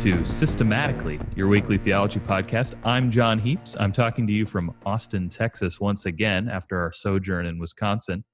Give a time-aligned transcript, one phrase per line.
[0.00, 2.74] Hello, and welcome to Systematically, your weekly theology podcast.
[2.84, 3.76] I'm John Heaps.
[3.78, 8.24] I'm talking to you from Austin, Texas, once again after our sojourn in Wisconsin.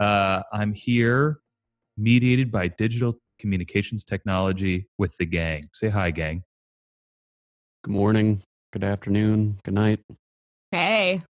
[0.00, 1.38] Uh, I'm here,
[1.96, 5.68] mediated by digital communications technology with the gang.
[5.72, 6.42] Say hi, gang.
[7.84, 8.42] Good morning,
[8.72, 10.00] good afternoon, good night.
[10.72, 11.22] Hey.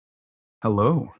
[0.63, 1.11] Hello.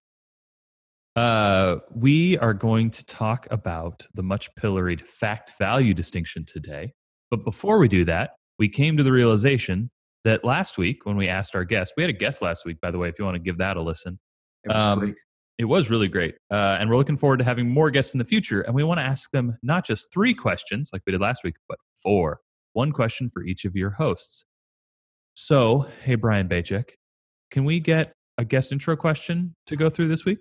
[1.18, 6.94] Uh, we are going to talk about the much pilloried fact value distinction today.
[7.30, 9.90] But before we do that, we came to the realization
[10.24, 12.92] that last week, when we asked our guest, we had a guest last week, by
[12.92, 14.20] the way, if you want to give that a listen.
[14.64, 15.20] It was Um, great.
[15.58, 16.36] It was really great.
[16.52, 18.62] Uh, and we're looking forward to having more guests in the future.
[18.62, 21.56] And we want to ask them not just three questions like we did last week,
[21.68, 22.42] but four.
[22.74, 24.46] One question for each of your hosts.
[25.34, 26.92] So, hey, Brian Bajek,
[27.50, 30.38] can we get a guest intro question to go through this week?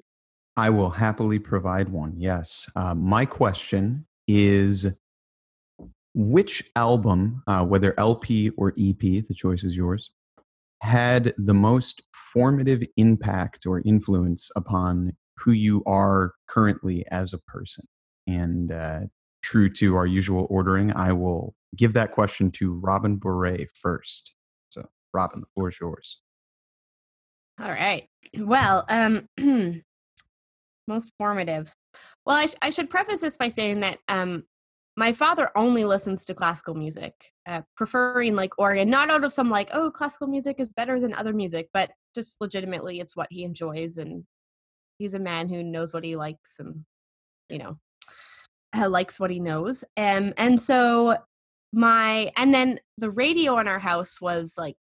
[0.59, 2.16] I will happily provide one.
[2.19, 2.69] Yes.
[2.77, 5.00] Uh, my question is
[6.14, 10.12] which album, uh, whether LP or EP, the choice is yours,
[10.83, 17.84] had the most formative impact or influence upon who you are currently as a person?
[18.27, 19.00] And uh,
[19.42, 24.34] true to our usual ordering, I will give that question to Robin Bure first.
[24.70, 26.22] So, Robin, the floor is yours.
[27.61, 28.08] All right.
[28.38, 29.28] Well, um,
[30.88, 31.75] most formative.
[32.25, 34.44] Well, I, sh- I should preface this by saying that um,
[35.01, 37.15] my father only listens to classical music,
[37.48, 41.15] uh, preferring like organ, not out of some like, oh, classical music is better than
[41.15, 43.97] other music, but just legitimately it's what he enjoys.
[43.97, 44.25] And
[44.98, 46.84] he's a man who knows what he likes and,
[47.48, 47.78] you know,
[48.77, 49.84] uh, likes what he knows.
[49.97, 51.17] Um, and so
[51.73, 54.77] my, and then the radio in our house was like,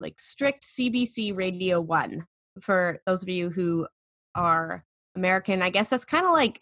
[0.00, 2.26] like strict CBC Radio 1
[2.62, 3.86] for those of you who
[4.34, 5.60] are American.
[5.60, 6.58] I guess that's kind of like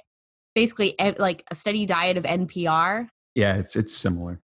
[0.56, 3.06] basically like a steady diet of NPR,
[3.36, 4.40] Yeah, it's it's similar.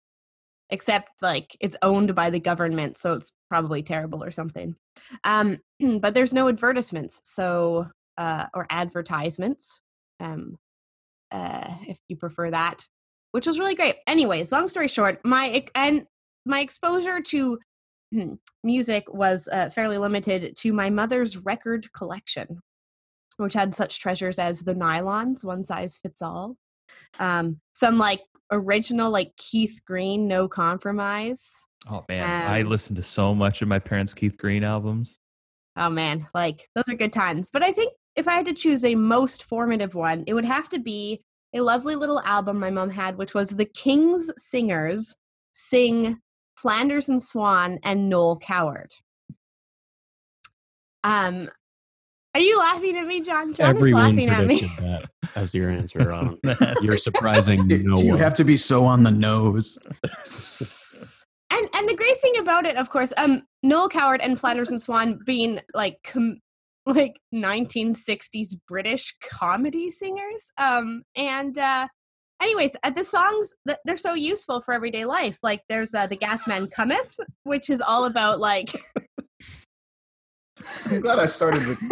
[0.69, 4.75] except like it's owned by the government, so it's probably terrible or something.
[5.23, 5.57] Um,
[5.99, 7.87] but there's no advertisements, so
[8.19, 9.79] uh, or advertisements,
[10.19, 10.57] um,
[11.31, 12.85] uh, if you prefer that,
[13.31, 13.95] which was really great.
[14.05, 16.05] Anyways, long story short, my and
[16.45, 17.57] my exposure to
[18.63, 22.59] music was uh, fairly limited to my mother's record collection,
[23.41, 26.55] which had such treasures as the nylons, one size fits all,
[27.19, 28.21] um, some like
[28.51, 31.63] original like Keith Green, No Compromise.
[31.89, 32.49] Oh, man.
[32.49, 35.17] I Um, listened to so much of my parents' Keith Green albums.
[35.77, 37.49] Oh man, like those are good times.
[37.51, 40.67] But I think if I had to choose a most formative one, it would have
[40.69, 41.23] to be
[41.55, 45.15] a lovely little album my mom had, which was the King's Singers
[45.53, 46.19] sing
[46.57, 48.91] Flanders and Swan and Noel Coward.
[51.05, 51.47] Um,
[52.33, 53.53] are you laughing at me, John?
[53.53, 54.61] John Everyone is laughing at me.
[54.79, 56.37] that as your answer on.
[56.81, 58.19] You're surprising Do no you one.
[58.19, 59.77] have to be so on the nose?
[61.53, 64.81] And and the great thing about it, of course, um, Noel Coward and Flanders and
[64.81, 66.39] Swan being like com-
[66.85, 70.51] like 1960s British comedy singers.
[70.57, 71.87] Um, and uh,
[72.41, 75.39] anyways, uh, the songs th- they're so useful for everyday life.
[75.43, 78.71] Like there's uh, the Gas Man Cometh, which is all about like
[80.85, 81.81] I'm glad I started with.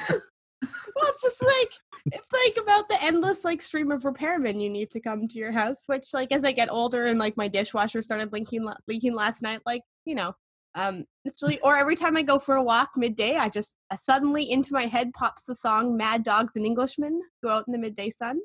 [0.00, 1.70] well, it's just like
[2.12, 5.52] it's like about the endless like stream of repairmen you need to come to your
[5.52, 5.84] house.
[5.86, 9.60] Which like as I get older and like my dishwasher started leaking leaking last night,
[9.66, 10.34] like you know,
[10.74, 13.96] um, it's really or every time I go for a walk midday, I just uh,
[13.96, 17.78] suddenly into my head pops the song "Mad Dogs and Englishmen" go out in the
[17.78, 18.40] midday sun.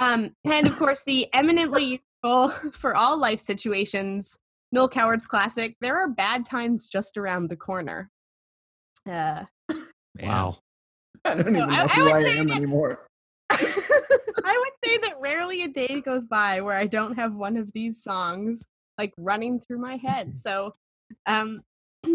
[0.00, 4.38] Um, and of course, the eminently useful for all life situations,
[4.72, 5.76] Noel Coward's classic.
[5.80, 8.10] There are bad times just around the corner.
[9.08, 9.44] Uh,
[10.20, 10.58] Wow.
[11.24, 13.06] I don't even I- know I who would I, am that- anymore.
[13.50, 13.56] I
[14.58, 18.02] would say that rarely a day goes by where I don't have one of these
[18.02, 18.66] songs
[18.98, 20.36] like running through my head.
[20.36, 20.74] So,
[21.26, 21.62] um,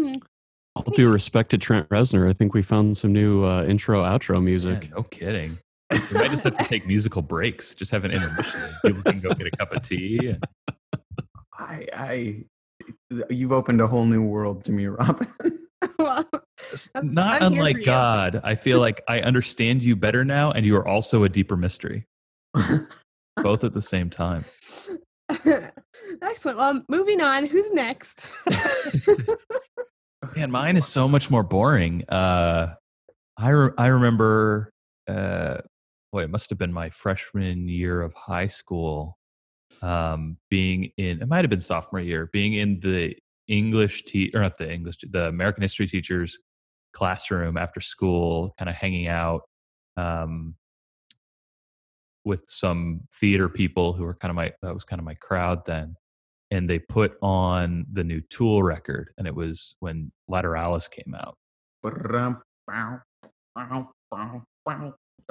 [0.76, 4.34] All due respect to Trent Reznor, I think we found some new uh, intro outro
[4.34, 4.90] Man, music.
[4.94, 5.56] no kidding.
[5.92, 7.74] We might just have to take musical breaks.
[7.76, 8.60] Just have an intermission.
[8.84, 10.18] People can go get a cup of tea.
[10.30, 10.44] And,
[11.58, 12.44] I, I,
[13.30, 15.26] you've opened a whole new world to me, Robin.
[15.98, 16.28] well,
[17.02, 17.84] Not I'm unlike.
[17.84, 21.56] God, I feel like I understand you better now, and you are also a deeper
[21.56, 22.06] mystery,
[23.36, 24.44] both at the same time.
[26.22, 26.58] excellent.
[26.58, 27.46] Well, moving on.
[27.46, 28.28] Who's next?
[30.36, 32.04] Man, mine is so much more boring.
[32.08, 32.74] Uh,
[33.36, 34.70] I re- I remember,
[35.08, 35.58] uh,
[36.12, 39.16] boy, it must have been my freshman year of high school.
[39.82, 43.16] Um, being in, it might have been sophomore year, being in the
[43.48, 46.38] English te- or not the English, the American history teacher's
[46.92, 49.42] classroom after school, kind of hanging out.
[49.96, 50.56] Um,
[52.24, 55.64] with some theater people who were kind of my that was kind of my crowd
[55.66, 55.94] then,
[56.50, 61.36] and they put on the new Tool record, and it was when Lateralus came out.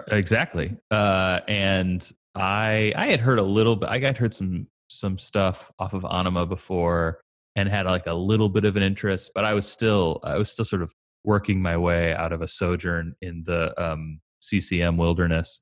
[0.07, 3.90] Exactly, uh, and I I had heard a little bit.
[3.90, 7.22] I got heard some some stuff off of Anima before,
[7.56, 10.51] and had like a little bit of an interest, but I was still I was
[10.51, 10.94] still sort of
[11.24, 15.62] working my way out of a sojourn in the um, CCM wilderness.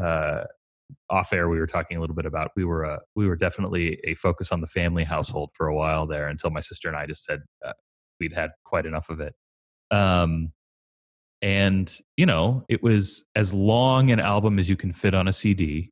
[0.00, 0.44] Uh,
[1.10, 4.00] off air, we were talking a little bit about we were a, we were definitely
[4.04, 7.06] a focus on the family household for a while there until my sister and I
[7.06, 7.72] just said uh,
[8.20, 9.34] we'd had quite enough of it.
[9.90, 10.52] Um,
[11.42, 15.32] and you know, it was as long an album as you can fit on a
[15.32, 15.90] CD.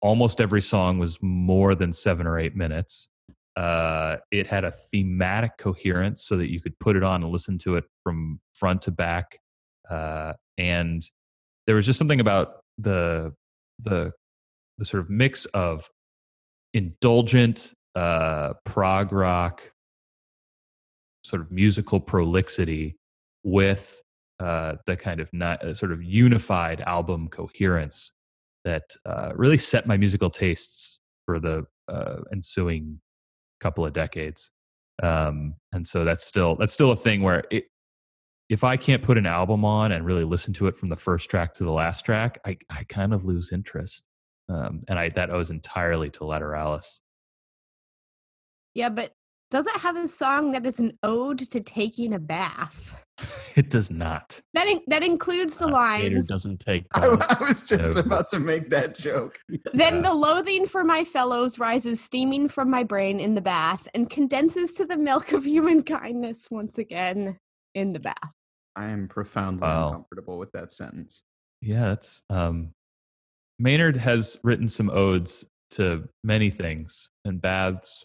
[0.00, 3.08] Almost every song was more than seven or eight minutes.
[3.56, 7.58] Uh, it had a thematic coherence so that you could put it on and listen
[7.58, 9.38] to it from front to back.
[9.88, 11.04] Uh, and
[11.66, 13.32] there was just something about the
[13.78, 14.12] the
[14.78, 15.88] the sort of mix of
[16.74, 19.62] indulgent uh, prog rock,
[21.24, 22.96] sort of musical prolixity,
[23.44, 24.01] with
[24.42, 28.12] uh, the kind of not, uh, sort of unified album coherence
[28.64, 33.00] that uh, really set my musical tastes for the uh, ensuing
[33.60, 34.50] couple of decades.
[35.02, 37.64] Um, and so that's still that's still a thing where it,
[38.48, 41.30] if I can't put an album on and really listen to it from the first
[41.30, 44.02] track to the last track, I, I kind of lose interest.
[44.48, 46.98] Um, and I that owes entirely to Lateralus.
[48.74, 49.12] Yeah, but
[49.50, 53.01] does it have a song that is an ode to taking a bath?
[53.56, 54.40] it does not.
[54.54, 56.02] That in, that includes the Uh, lines.
[56.02, 56.84] Gator doesn't take.
[56.94, 57.06] I.
[57.06, 57.08] I
[57.44, 58.00] was just No.
[58.00, 59.38] about to make that joke.
[59.74, 60.02] Then Yeah.
[60.02, 64.72] the loathing for my fellows rises steaming from my brain in the bath and condenses
[64.74, 67.38] to the milk of human kindness once again
[67.74, 68.32] in the bath.
[68.74, 69.88] I am profoundly Wow.
[69.88, 71.22] uncomfortable with that sentence.
[71.60, 72.72] Yeah, that's um
[73.58, 78.04] Maynard has written some odes to many things, and baths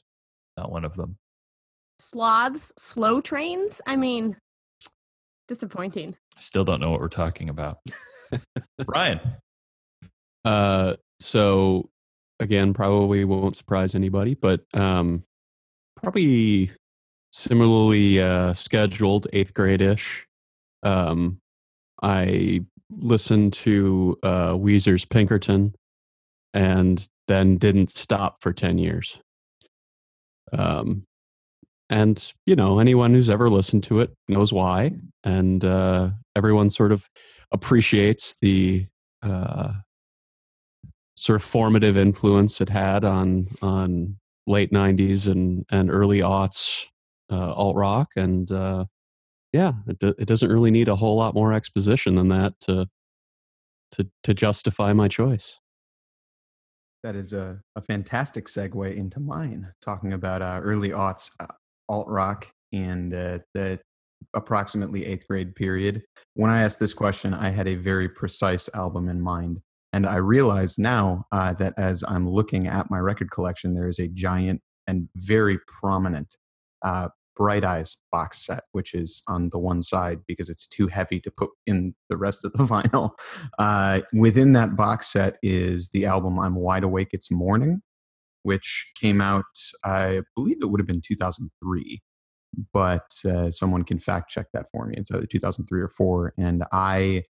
[0.57, 1.17] not one of them.
[1.99, 3.81] Sloths, slow trains.
[3.87, 4.37] I mean,
[5.47, 6.15] disappointing.
[6.35, 7.79] I still don't know what we're talking about.
[8.85, 9.19] Brian.
[10.45, 11.89] Uh, so
[12.39, 15.23] again, probably won't surprise anybody, but um,
[15.95, 16.71] probably
[17.31, 20.25] similarly uh, scheduled eighth grade ish.
[20.83, 21.39] Um,
[22.01, 25.75] I listened to uh, Weezer's Pinkerton,
[26.53, 29.19] and then didn't stop for ten years.
[30.53, 31.03] Um,
[31.89, 34.91] and you know, anyone who's ever listened to it knows why,
[35.23, 37.07] and uh, everyone sort of
[37.51, 38.87] appreciates the
[39.21, 39.73] uh,
[41.15, 46.85] sort of formative influence it had on on late '90s and and early aughts
[47.31, 48.85] uh, alt rock, and uh,
[49.53, 52.87] yeah, it do- it doesn't really need a whole lot more exposition than that to
[53.91, 55.59] to to justify my choice.
[57.03, 61.45] That is a, a fantastic segue into mine, talking about uh, early aughts uh,
[61.89, 63.79] alt rock and uh, the
[64.33, 66.03] approximately eighth grade period.
[66.33, 69.59] When I asked this question, I had a very precise album in mind.
[69.93, 73.99] And I realize now uh, that as I'm looking at my record collection, there is
[73.99, 76.35] a giant and very prominent
[76.83, 81.19] uh, Bright Eyes box set, which is on the one side because it's too heavy
[81.21, 83.11] to put in the rest of the vinyl.
[83.59, 87.81] Uh, within that box set is the album I'm Wide Awake It's Morning,
[88.47, 89.43] which came out,
[89.83, 92.01] I believe it would have been 2003,
[92.71, 94.95] but uh, someone can fact check that for me.
[94.97, 96.33] It's either 2003 or 4.
[96.37, 97.25] And I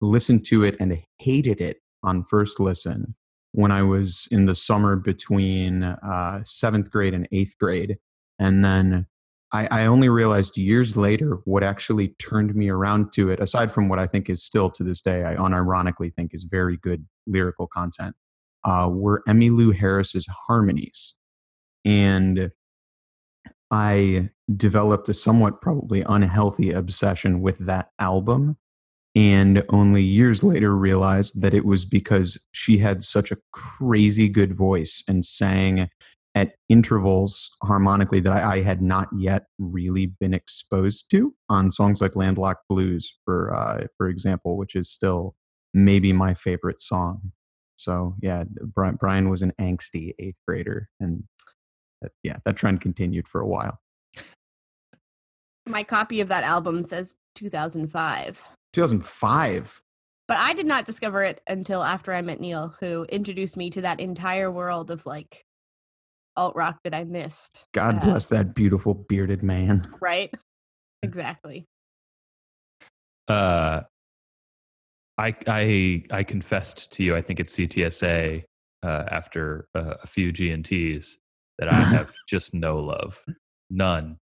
[0.00, 3.16] listened to it and hated it on first listen
[3.52, 7.98] when I was in the summer between uh, seventh grade and eighth grade.
[8.38, 9.08] And then
[9.52, 13.90] I, I only realized years later what actually turned me around to it, aside from
[13.90, 17.66] what I think is still to this day, I unironically think is very good lyrical
[17.66, 18.16] content,
[18.64, 21.14] uh, were Emmylou Harris's harmonies.
[21.84, 22.50] And
[23.70, 28.56] I developed a somewhat probably unhealthy obsession with that album.
[29.14, 34.56] And only years later realized that it was because she had such a crazy good
[34.56, 35.88] voice and sang
[36.34, 42.00] at intervals harmonically that I, I had not yet really been exposed to on songs
[42.00, 45.34] like Landlocked Blues, for uh, for example, which is still
[45.74, 47.32] maybe my favorite song.
[47.82, 51.24] So yeah, Brian, Brian was an angsty eighth grader, and
[52.00, 53.78] that, yeah, that trend continued for a while.
[55.66, 58.42] My copy of that album says 2005.
[58.72, 59.82] 2005.
[60.28, 63.82] But I did not discover it until after I met Neil, who introduced me to
[63.82, 65.44] that entire world of like
[66.36, 67.66] alt rock that I missed.
[67.72, 69.92] God Uh, bless that beautiful bearded man.
[70.00, 70.32] Right?
[71.04, 71.66] Exactly.
[73.26, 73.80] Uh,
[75.22, 77.14] I I I confessed to you.
[77.14, 78.42] I think at CTSA
[78.82, 81.18] uh, after uh, a few G and Ts
[81.58, 83.24] that I have just no love,
[83.70, 84.18] none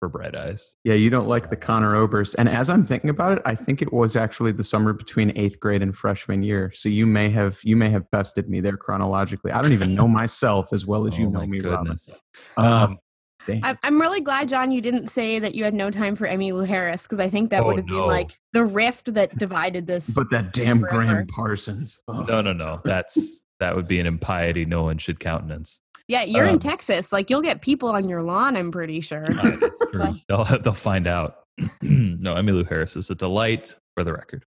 [0.00, 0.76] for Bright Eyes.
[0.82, 2.34] Yeah, you don't like the Conor Oberst.
[2.36, 5.60] And as I'm thinking about it, I think it was actually the summer between eighth
[5.60, 6.72] grade and freshman year.
[6.74, 9.52] So you may have you may have bested me there chronologically.
[9.52, 12.10] I don't even know myself as well as you Oh know me, goodness.
[12.56, 12.72] Robin.
[12.72, 12.98] Um, Um,
[13.46, 13.64] damn.
[13.64, 16.66] I- I'm really glad, John, you didn't say that you had no time for Emmylou
[16.66, 18.00] Harris because I think that Oh, would have no.
[18.00, 20.10] been like the rift that divided this.
[20.10, 20.96] but that damn forever.
[21.04, 22.02] Gram Parsons.
[22.08, 22.26] Ugh.
[22.28, 22.80] no, no, no.
[22.84, 25.80] That's that would be an impiety no one should countenance.
[26.08, 27.12] yeah, you're in um, Texas.
[27.12, 28.56] Like you'll get people on your lawn.
[28.56, 29.24] I'm pretty sure.
[30.28, 31.36] They'll, they'll find out.
[31.82, 34.44] no, Emmylou Harris is a delight for the record.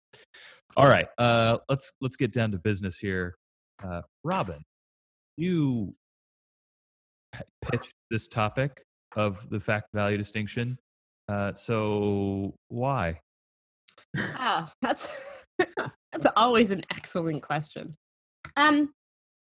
[0.76, 3.38] All right, uh, let's let's get down to business here.
[3.82, 4.62] Uh, Robin,
[5.38, 5.96] you
[7.62, 8.84] pitched this topic
[9.18, 10.78] of the fact value distinction.
[11.28, 13.20] Uh, so why?
[14.16, 15.46] Oh, that's
[16.12, 17.98] that's always an excellent question.
[18.56, 18.94] Um,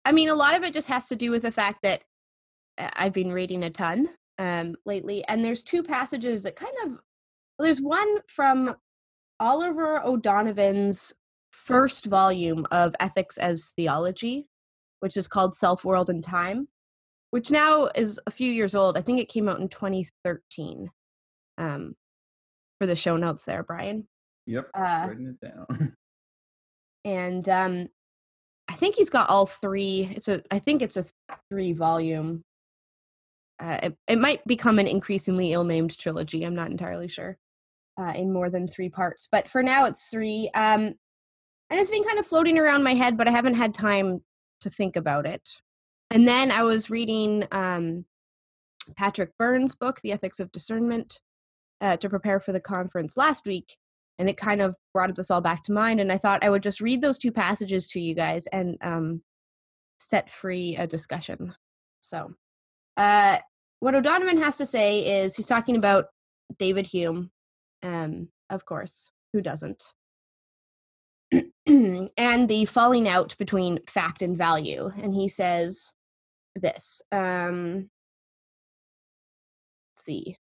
[0.07, 2.05] I mean, a lot of it just has to do with the fact that
[2.79, 6.99] uh, I've been reading a ton um lately, and there's two passages that kind of
[7.59, 8.77] there's one from
[9.41, 11.13] Oliver O'Donovan's
[11.51, 14.47] first volume of Ethics as Theology,
[15.01, 16.69] which is called Self, World, and Time,
[17.35, 18.97] which now is a few years old.
[18.97, 20.89] I think it came out in 2013.
[21.59, 21.97] Um,
[22.79, 24.07] for the show notes there, Brian
[24.47, 24.71] Yep.
[24.73, 25.97] Uh, writing it down.
[27.05, 27.89] and um
[28.69, 31.05] i think he's got all three it's a i think it's a
[31.51, 32.45] three volume
[33.61, 37.37] uh, it, it might become an increasingly ill-named trilogy i'm not entirely sure
[38.01, 40.95] uh, in more than three parts but for now it's three um
[41.71, 44.23] and it's been kind of floating around my head but i haven't had time
[44.61, 45.61] to think about it
[46.15, 48.07] and then i was reading um
[48.97, 51.21] patrick Byrne's book the ethics of discernment
[51.81, 53.77] uh, to prepare for the conference last week
[54.19, 56.63] and it kind of brought this all back to mind and i thought i would
[56.63, 59.21] just read those two passages to you guys and um,
[59.99, 61.55] set free a discussion.
[62.01, 62.35] So
[62.97, 63.39] uh,
[63.81, 66.07] what o'donovan has to say is he's talking about
[66.59, 67.31] david hume
[67.83, 69.83] um, of course who doesn't.
[71.67, 75.93] And the falling out between fact and value and he says
[76.57, 77.91] this um,
[79.93, 80.37] let's see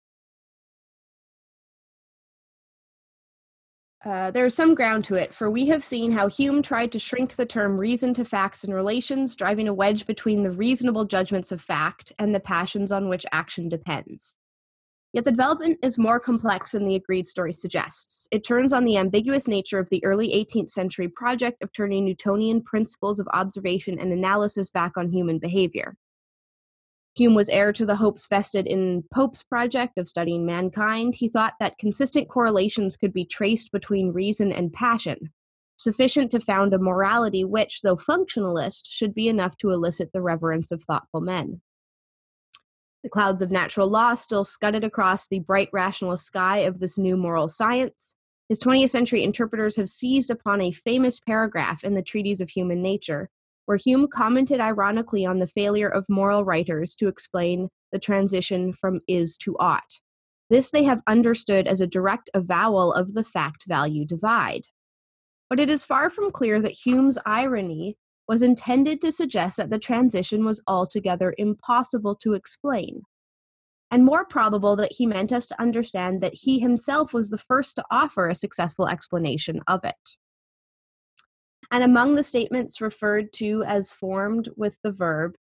[4.03, 6.97] Uh, there is some ground to it, for we have seen how Hume tried to
[6.97, 11.51] shrink the term reason to facts and relations, driving a wedge between the reasonable judgments
[11.51, 14.37] of fact and the passions on which action depends.
[15.13, 18.27] Yet the development is more complex than the agreed story suggests.
[18.31, 22.63] It turns on the ambiguous nature of the early 18th century project of turning Newtonian
[22.63, 25.95] principles of observation and analysis back on human behavior.
[27.15, 31.15] Hume was heir to the hopes vested in Pope's project of studying mankind.
[31.15, 35.31] He thought that consistent correlations could be traced between reason and passion,
[35.77, 40.71] sufficient to found a morality which, though functionalist, should be enough to elicit the reverence
[40.71, 41.61] of thoughtful men.
[43.03, 47.17] The clouds of natural law still scudded across the bright rationalist sky of this new
[47.17, 48.15] moral science.
[48.47, 52.81] His 20th century interpreters have seized upon a famous paragraph in the Treatise of Human
[52.81, 53.29] Nature,
[53.71, 58.99] where Hume commented ironically on the failure of moral writers to explain the transition from
[59.07, 60.01] is to ought.
[60.49, 64.63] This they have understood as a direct avowal of the fact value divide.
[65.49, 67.95] But it is far from clear that Hume's irony
[68.27, 73.03] was intended to suggest that the transition was altogether impossible to explain,
[73.89, 77.77] and more probable that he meant us to understand that he himself was the first
[77.77, 80.17] to offer a successful explanation of it.
[81.71, 85.35] And among the statements referred to as formed with the verb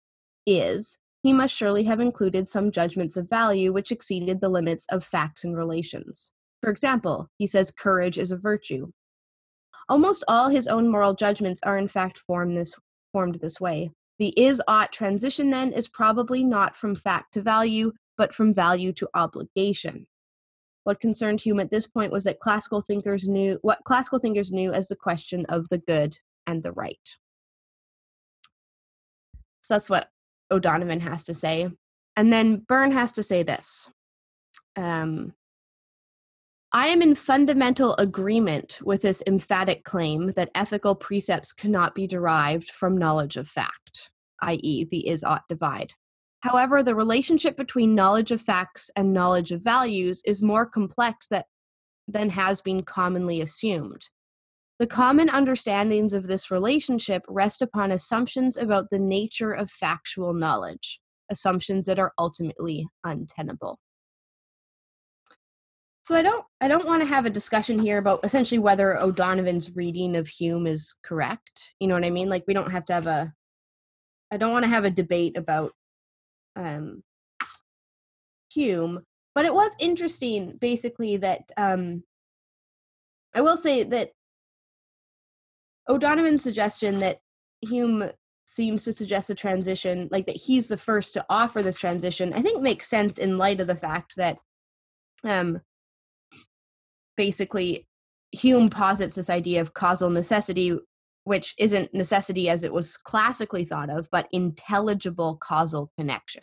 [0.47, 5.05] is, he must surely have included some judgments of value which exceeded the limits of
[5.05, 6.33] facts and relations.
[6.63, 8.93] For example, he says courage is a virtue.
[9.89, 12.77] Almost all his own moral judgments are in fact formed this,
[13.13, 13.91] formed this way.
[14.19, 18.93] The is ought transition then is probably not from fact to value, but from value
[18.93, 20.07] to obligation.
[20.85, 24.73] What concerned Hume at this point was that classical thinkers knew what classical thinkers knew
[24.73, 27.17] as the question of the good and the right.
[29.63, 30.09] So that's what
[30.51, 31.69] O'Donovan has to say.
[32.17, 33.91] And then Byrne has to say this.
[34.77, 35.35] Um,
[36.73, 42.71] I am in fundamental agreement with this emphatic claim that ethical precepts cannot be derived
[42.71, 44.11] from knowledge of fact,
[44.43, 45.95] i.e., the is ought divide.
[46.41, 51.47] However, the relationship between knowledge of facts and knowledge of values is more complex that,
[52.09, 54.07] than has been commonly assumed.
[54.79, 61.01] The common understandings of this relationship rest upon assumptions about the nature of factual knowledge,
[61.31, 63.79] assumptions that are ultimately untenable.
[66.05, 69.77] So I don't I don't want to have a discussion here about essentially whether O'Donovan's
[69.77, 71.75] reading of Hume is correct.
[71.79, 72.31] You know what I mean?
[72.31, 73.35] Like we don't have to have a
[74.33, 75.73] I don't want to have a debate about
[76.57, 77.03] um
[78.53, 79.05] Hume,
[79.35, 82.03] but it was interesting basically that um
[83.35, 84.11] I will say that
[85.89, 87.19] O'Donovan's suggestion that
[87.63, 88.11] Hume
[88.47, 92.43] seems to suggest a transition, like that he's the first to offer this transition, I
[92.43, 94.39] think makes sense in light of the fact that
[95.25, 95.61] um
[97.17, 97.87] basically
[98.33, 100.77] Hume posits this idea of causal necessity,
[101.25, 106.43] which isn't necessity as it was classically thought of, but intelligible causal connection.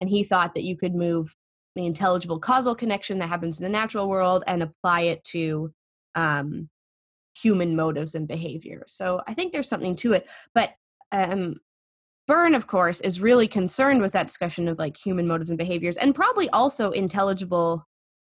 [0.00, 1.36] And he thought that you could move
[1.76, 5.72] the intelligible causal connection that happens in the natural world and apply it to
[6.14, 6.68] um,
[7.40, 8.84] human motives and behavior.
[8.88, 10.28] So I think there's something to it.
[10.54, 10.70] But
[11.12, 11.56] um,
[12.26, 15.96] Byrne, of course, is really concerned with that discussion of like human motives and behaviors,
[15.96, 17.86] and probably also intelligible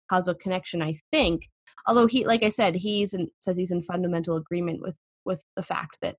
[0.10, 0.82] causal connection.
[0.82, 1.50] I think,
[1.88, 5.64] although he, like I said, he's in, says he's in fundamental agreement with with the
[5.64, 6.18] fact that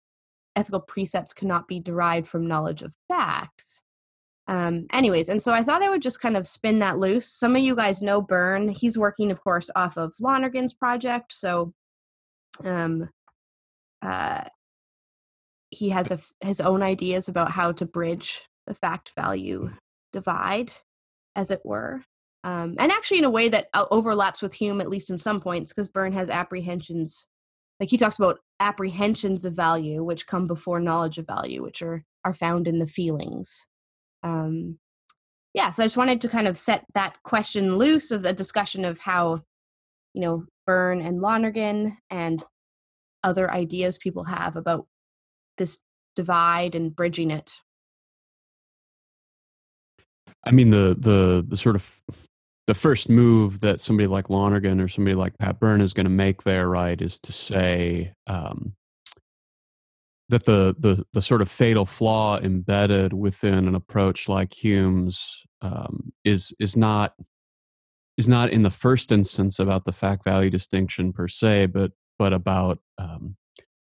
[0.56, 3.82] ethical precepts cannot be derived from knowledge of facts.
[4.46, 7.26] Um, anyways, and so I thought I would just kind of spin that loose.
[7.26, 8.68] Some of you guys know Byrne.
[8.68, 11.32] He's working, of course, off of Lonergan's project.
[11.32, 11.72] So
[12.62, 13.08] um,
[14.02, 14.44] uh,
[15.70, 19.70] he has a, his own ideas about how to bridge the fact value
[20.12, 20.72] divide,
[21.34, 22.04] as it were.
[22.44, 25.72] Um, and actually, in a way that overlaps with Hume, at least in some points,
[25.72, 27.26] because Byrne has apprehensions.
[27.80, 32.02] Like he talks about apprehensions of value, which come before knowledge of value, which are
[32.24, 33.66] are found in the feelings.
[34.22, 34.78] Um,
[35.52, 38.86] yeah, so I just wanted to kind of set that question loose of a discussion
[38.86, 39.42] of how,
[40.14, 42.42] you know, Byrne and Lonergan and
[43.22, 44.86] other ideas people have about
[45.58, 45.78] this
[46.16, 47.52] divide and bridging it.
[50.46, 52.02] I mean the the the sort of
[52.66, 56.10] the first move that somebody like Lonergan or somebody like Pat Byrne is going to
[56.10, 58.74] make there, right, is to say um,
[60.28, 66.12] that the the the sort of fatal flaw embedded within an approach like Hume's um,
[66.24, 67.14] is is not
[68.16, 72.32] is not in the first instance about the fact value distinction per se, but but
[72.32, 73.36] about um,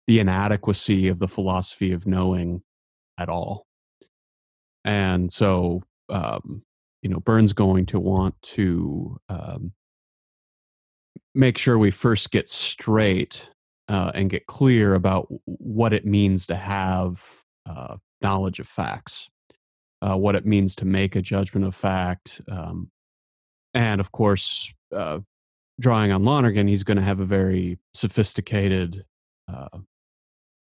[0.07, 2.63] the inadequacy of the philosophy of knowing
[3.17, 3.65] at all.
[4.83, 6.63] And so, um,
[7.01, 9.73] you know, Byrne's going to want to um,
[11.35, 13.49] make sure we first get straight
[13.87, 19.29] uh, and get clear about what it means to have uh, knowledge of facts,
[20.01, 22.41] uh, what it means to make a judgment of fact.
[22.49, 22.91] Um,
[23.73, 25.19] and of course, uh,
[25.79, 29.05] drawing on Lonergan, he's going to have a very sophisticated
[29.51, 29.79] uh,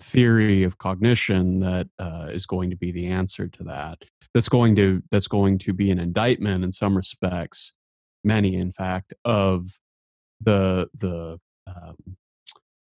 [0.02, 4.04] theory of cognition that uh, is going to be the answer to that.
[4.34, 7.74] That's going to that's going to be an indictment in some respects,
[8.24, 9.80] many in fact, of
[10.40, 12.18] the the um,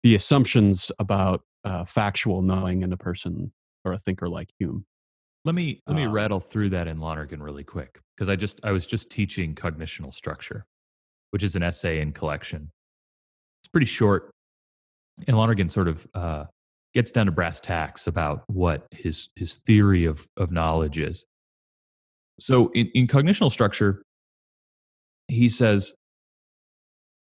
[0.02, 3.52] the assumptions about uh, factual knowing in a person
[3.84, 4.84] or a thinker like Hume.
[5.44, 8.60] Let me let me Um, rattle through that in Lonergan really quick because I just
[8.64, 10.66] I was just teaching cognitional structure,
[11.30, 12.70] which is an essay in collection.
[13.62, 14.30] It's pretty short,
[15.26, 16.44] and Lonergan sort of uh,
[16.94, 21.24] gets down to brass tacks about what his his theory of of knowledge is.
[22.40, 24.02] So in, in cognitional structure,
[25.26, 25.92] he says,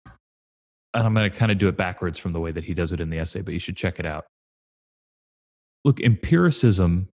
[0.05, 2.91] and I'm going to kind of do it backwards from the way that he does
[2.91, 4.25] it in the essay, but you should check it out.
[5.85, 7.09] Look, empiricism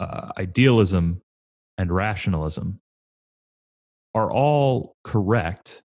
[0.00, 1.20] uh, idealism
[1.76, 2.80] and rationalism
[4.14, 5.82] are all correct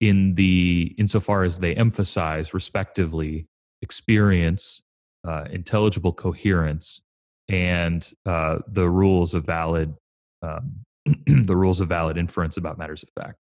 [0.00, 3.46] in the insofar as they emphasize respectively
[3.84, 4.82] experience
[5.26, 7.00] uh, intelligible coherence
[7.48, 9.94] and uh, the rules of valid
[10.42, 10.80] um,
[11.26, 13.38] the rules of valid inference about matters of fact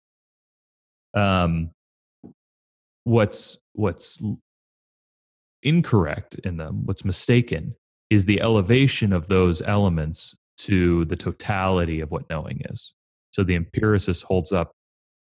[1.13, 1.71] um,
[3.06, 4.21] what's what's
[5.63, 7.75] incorrect in them what's mistaken
[8.12, 12.93] is the elevation of those elements to the totality of what knowing is.
[13.32, 14.73] So the empiricist holds up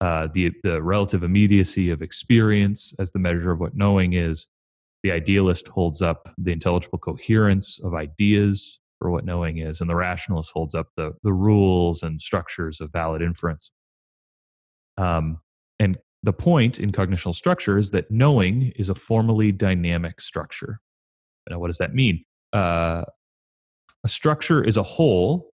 [0.01, 4.47] uh, the the relative immediacy of experience as the measure of what knowing is.
[5.03, 9.95] The idealist holds up the intelligible coherence of ideas for what knowing is, and the
[9.95, 13.71] rationalist holds up the the rules and structures of valid inference.
[14.97, 15.39] Um,
[15.79, 20.81] and the point in cognitional structure is that knowing is a formally dynamic structure.
[21.49, 22.25] Now, what does that mean?
[22.53, 23.03] uh,
[24.03, 25.51] a structure is a whole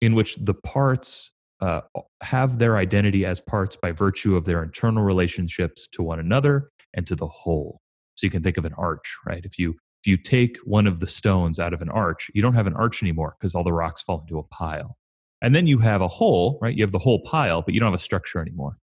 [0.00, 1.80] in which the parts uh,
[2.22, 7.06] have their identity as parts by virtue of their internal relationships to one another and
[7.06, 7.80] to the whole.
[8.18, 9.44] So you can think of an arch, right?
[9.44, 12.54] If you if you take one of the stones out of an arch, you don't
[12.54, 14.98] have an arch anymore because all the rocks fall into a pile.
[15.40, 16.76] And then you have a hole, right?
[16.76, 18.76] You have the whole pile, but you don't have a structure anymore.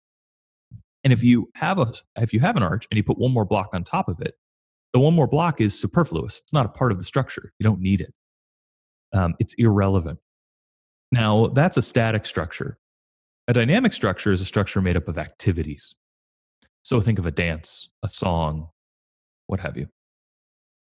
[1.03, 3.47] And if you have a if you have an arch and you put one more
[3.47, 4.35] block on top of it,
[4.93, 6.41] the one more block is superfluous.
[6.43, 7.55] It's not a part of the structure.
[7.59, 8.13] You don't need it.
[9.15, 10.19] Um, it's irrelevant.
[11.11, 12.79] Now that's a static structure.
[13.49, 15.95] A dynamic structure is a structure made up of activities.
[16.83, 18.69] So think of a dance, a song,
[19.47, 19.89] what have you.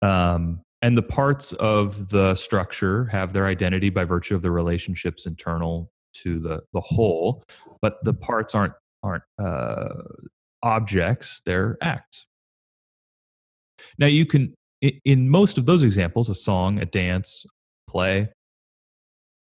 [0.02, 5.26] Um, and the parts of the structure have their identity by virtue of the relationships
[5.26, 7.44] internal to the the whole,
[7.80, 9.88] but the parts aren't aren't uh,
[10.62, 12.26] objects; they're acts.
[13.98, 14.54] Now you can,
[15.04, 17.46] in most of those examples, a song, a dance,
[17.88, 18.30] play,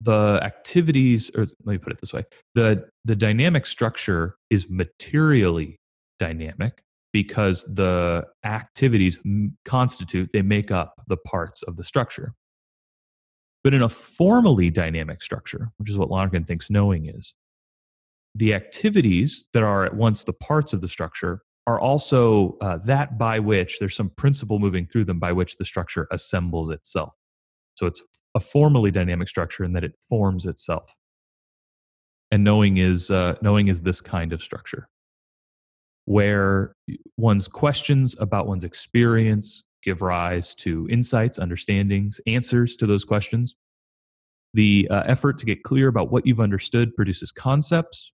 [0.02, 2.24] the activities, or let me put it this way:
[2.56, 5.78] the the dynamic structure is materially
[6.20, 6.82] dynamic
[7.14, 9.18] because the activities
[9.66, 12.34] constitute, they make up the parts of the structure.
[13.64, 17.34] But in a formally dynamic structure, which is what Lonergan thinks knowing is,
[18.36, 23.18] the activities that are at once the parts of the structure are also uh, that
[23.18, 27.16] by which there's some principle moving through them by which the structure assembles itself.
[27.76, 28.04] So it's
[28.36, 30.96] a formally dynamic structure in that it forms itself.
[32.32, 34.88] And knowing is uh, knowing is this kind of structure
[36.08, 36.74] where
[37.18, 43.56] one's questions about one's experience give rise to insights, understandings, answers to those questions.
[44.54, 48.14] The uh, effort to get clear about what you've understood produces concepts.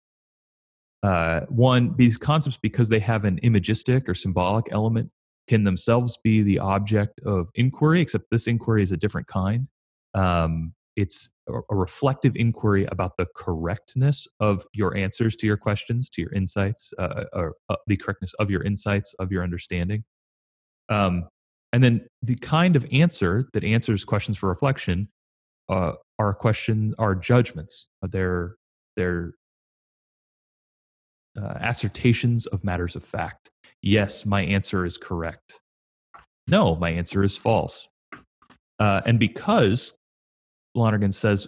[1.04, 5.12] Uh, one, these concepts, because they have an imagistic or symbolic element,
[5.50, 9.68] can themselves be the object of inquiry, except this inquiry is a different kind.
[10.14, 16.22] Um, it's a reflective inquiry about the correctness of your answers to your questions, to
[16.22, 20.04] your insights, uh, or uh, the correctness of your insights, of your understanding.
[20.90, 21.28] Um,
[21.74, 25.10] and then the kind of answer that answers questions for reflection
[25.70, 27.88] uh, are questions, are judgments.
[28.02, 28.56] They're,
[28.98, 29.32] they're
[31.42, 33.50] uh, assertions of matters of fact.
[33.82, 35.60] Yes, my answer is correct.
[36.48, 37.88] No, my answer is false.
[38.80, 39.94] Uh, and because
[40.76, 41.48] Lonergan says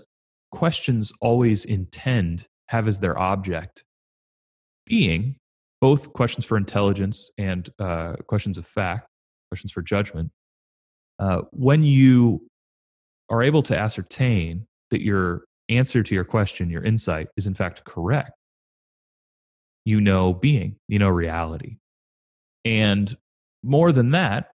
[0.52, 3.84] questions always intend, have as their object
[4.86, 5.38] being
[5.82, 9.08] both questions for intelligence and uh, questions of fact,
[9.50, 10.32] questions for judgment.
[11.20, 12.48] Uh, when you
[13.30, 17.84] are able to ascertain that your answer to your question, your insight, is in fact
[17.84, 18.32] correct,
[19.86, 21.78] you know being, you know reality.
[22.64, 23.16] And
[23.62, 24.52] more than that,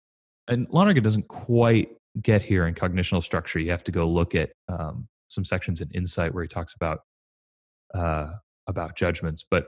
[0.48, 1.90] and Lonergan doesn't quite
[2.22, 5.90] get here in cognitional structure, you have to go look at um, some sections in
[5.92, 7.00] Insight where he talks about
[7.94, 8.32] uh,
[8.68, 9.68] about judgments, but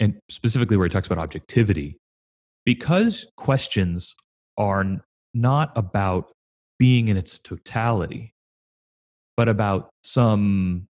[0.00, 1.98] and specifically where he talks about objectivity,
[2.64, 4.14] because questions
[4.56, 4.84] are
[5.34, 6.30] not about
[6.78, 8.34] being in its totality,
[9.36, 10.88] but about some.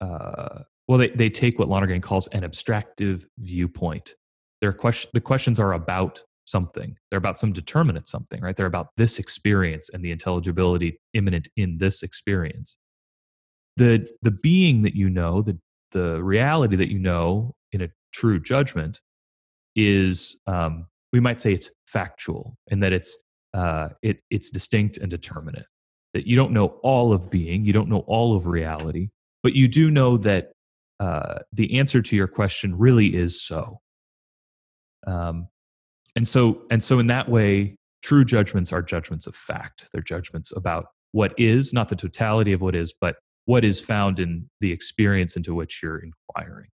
[0.00, 4.14] Uh, well, they, they take what Lonergan calls an abstractive viewpoint.
[4.60, 6.96] Their question, the questions are about something.
[7.10, 8.56] They're about some determinate something, right?
[8.56, 12.76] They're about this experience and the intelligibility immanent in this experience.
[13.76, 15.58] The the being that you know, the
[15.92, 19.00] the reality that you know in a true judgment
[19.74, 23.18] is um, we might say it's factual and that it's
[23.52, 25.66] uh, it, it's distinct and determinate.
[26.14, 29.08] That you don't know all of being, you don't know all of reality,
[29.42, 30.52] but you do know that
[30.98, 33.80] uh, the answer to your question really is so.
[35.06, 35.48] Um,
[36.16, 39.90] and so and so in that way true judgments are judgments of fact.
[39.92, 44.18] They're judgments about what is not the totality of what is but what is found
[44.18, 46.68] in the experience into which you're inquiring.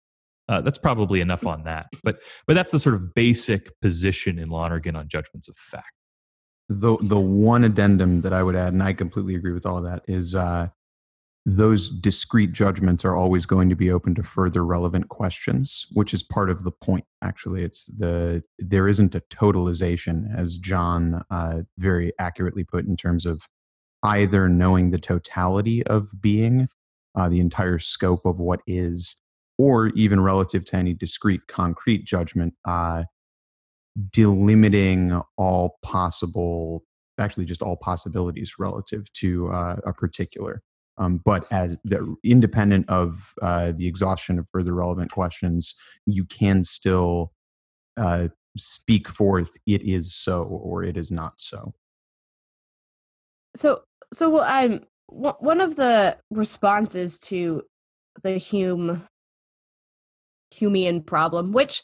[0.49, 1.87] Uh, that's probably enough on that.
[2.03, 5.93] But but that's the sort of basic position in lonergan on judgments of fact.
[6.69, 9.85] The the one addendum that i would add and i completely agree with all of
[9.85, 10.69] that is uh,
[11.45, 16.23] those discrete judgments are always going to be open to further relevant questions which is
[16.23, 17.65] part of the point actually.
[17.65, 23.49] It's the there isn't a totalization as john uh, very accurately put in terms of
[24.05, 26.69] either knowing the totality of being
[27.15, 29.17] uh, the entire scope of what is
[29.59, 33.05] or even relative to any discrete concrete judgment uh,
[34.11, 36.85] delimiting all possible
[37.19, 40.63] actually just all possibilities relative to uh, a particular
[40.99, 45.75] um, but as the, independent of uh, the exhaustion of further relevant questions,
[46.07, 47.33] you can still
[47.97, 51.75] uh, speak forth it is so or it is not so.
[53.57, 57.63] So, so I'm one of the responses to
[58.23, 59.07] the Hume
[60.55, 61.83] Humean problem, which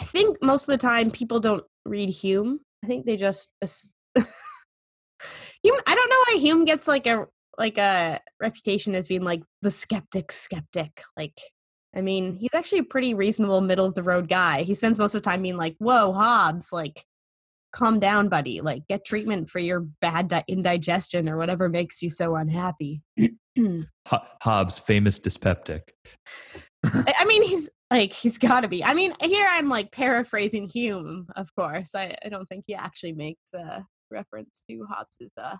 [0.00, 2.60] I think most of the time people don't read Hume.
[2.84, 4.26] I think they just Hume.
[5.86, 7.26] I don't know why Hume gets like a
[7.60, 11.38] like a reputation as being like the skeptic skeptic like
[11.94, 14.62] I mean, he's actually a pretty reasonable middle of the road guy.
[14.62, 17.04] He spends most of the time being like, "Whoa, Hobbes, like
[17.72, 18.60] calm down, buddy.
[18.60, 24.26] Like get treatment for your bad di- indigestion or whatever makes you so unhappy." Ho-
[24.42, 25.94] Hobbes' famous dyspeptic.
[26.84, 28.84] I I mean, he's like he's got to be.
[28.84, 31.96] I mean, here I'm like paraphrasing Hume, of course.
[31.96, 35.56] I, I don't think he actually makes a reference to Hobbes's uh,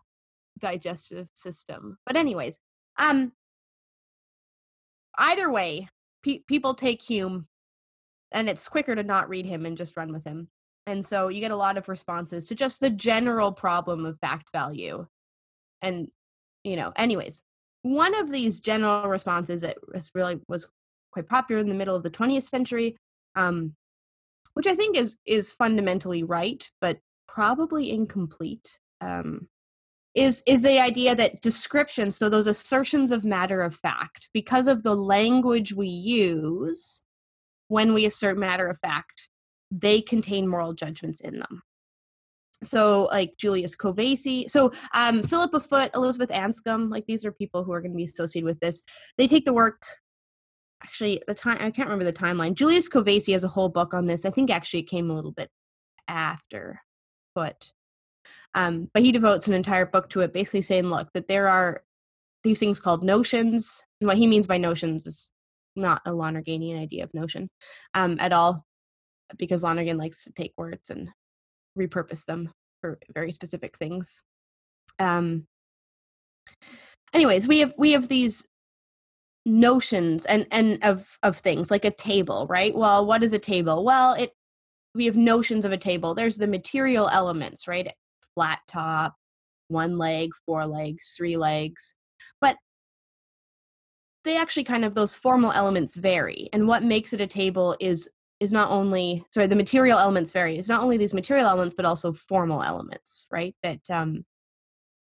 [0.60, 1.98] digestive system.
[2.06, 2.60] But anyways,
[2.98, 3.32] um,
[5.18, 5.88] either way,
[6.22, 7.46] pe- people take Hume,
[8.32, 10.48] and it's quicker to not read him and just run with him.
[10.86, 14.48] And so you get a lot of responses to just the general problem of fact
[14.52, 15.06] value.
[15.82, 16.08] And
[16.64, 17.42] you know, anyways,
[17.82, 20.66] one of these general responses that was really was
[21.12, 22.96] quite popular in the middle of the 20th century,
[23.34, 23.74] um,
[24.54, 28.78] which I think is is fundamentally right, but probably incomplete.
[29.00, 29.48] Um,
[30.14, 34.82] is is the idea that descriptions, so those assertions of matter of fact, because of
[34.82, 37.02] the language we use
[37.68, 39.28] when we assert matter of fact,
[39.70, 41.62] they contain moral judgments in them.
[42.62, 47.72] So, like Julius Kovesi, so um, Philippa Foot, Elizabeth Anscombe, like these are people who
[47.72, 48.82] are going to be associated with this.
[49.16, 49.82] They take the work
[50.82, 52.54] actually the time I can't remember the timeline.
[52.54, 54.24] Julius Kovesi has a whole book on this.
[54.24, 55.50] I think actually it came a little bit
[56.08, 56.80] after
[57.34, 57.72] Foot.
[58.54, 61.82] Um, but he devotes an entire book to it, basically saying, look, that there are
[62.42, 63.82] these things called notions.
[64.00, 65.30] And what he means by notions is
[65.76, 67.48] not a Lonerganian idea of notion
[67.94, 68.64] um, at all,
[69.38, 71.10] because Lonergan likes to take words and
[71.78, 74.22] repurpose them for very specific things.
[74.98, 75.46] Um,
[77.12, 78.46] anyways, we have we have these
[79.46, 82.74] notions and and of of things like a table, right?
[82.74, 83.84] Well, what is a table?
[83.84, 84.32] Well, it
[84.94, 86.14] we have notions of a table.
[86.14, 87.92] There's the material elements, right?
[88.34, 89.14] Flat top,
[89.68, 91.94] one leg, four legs, three legs.
[92.40, 92.56] But
[94.24, 96.48] they actually kind of those formal elements vary.
[96.52, 98.08] And what makes it a table is
[98.40, 100.58] is not only sorry, the material elements vary.
[100.58, 103.54] It's not only these material elements, but also formal elements, right?
[103.62, 104.24] That um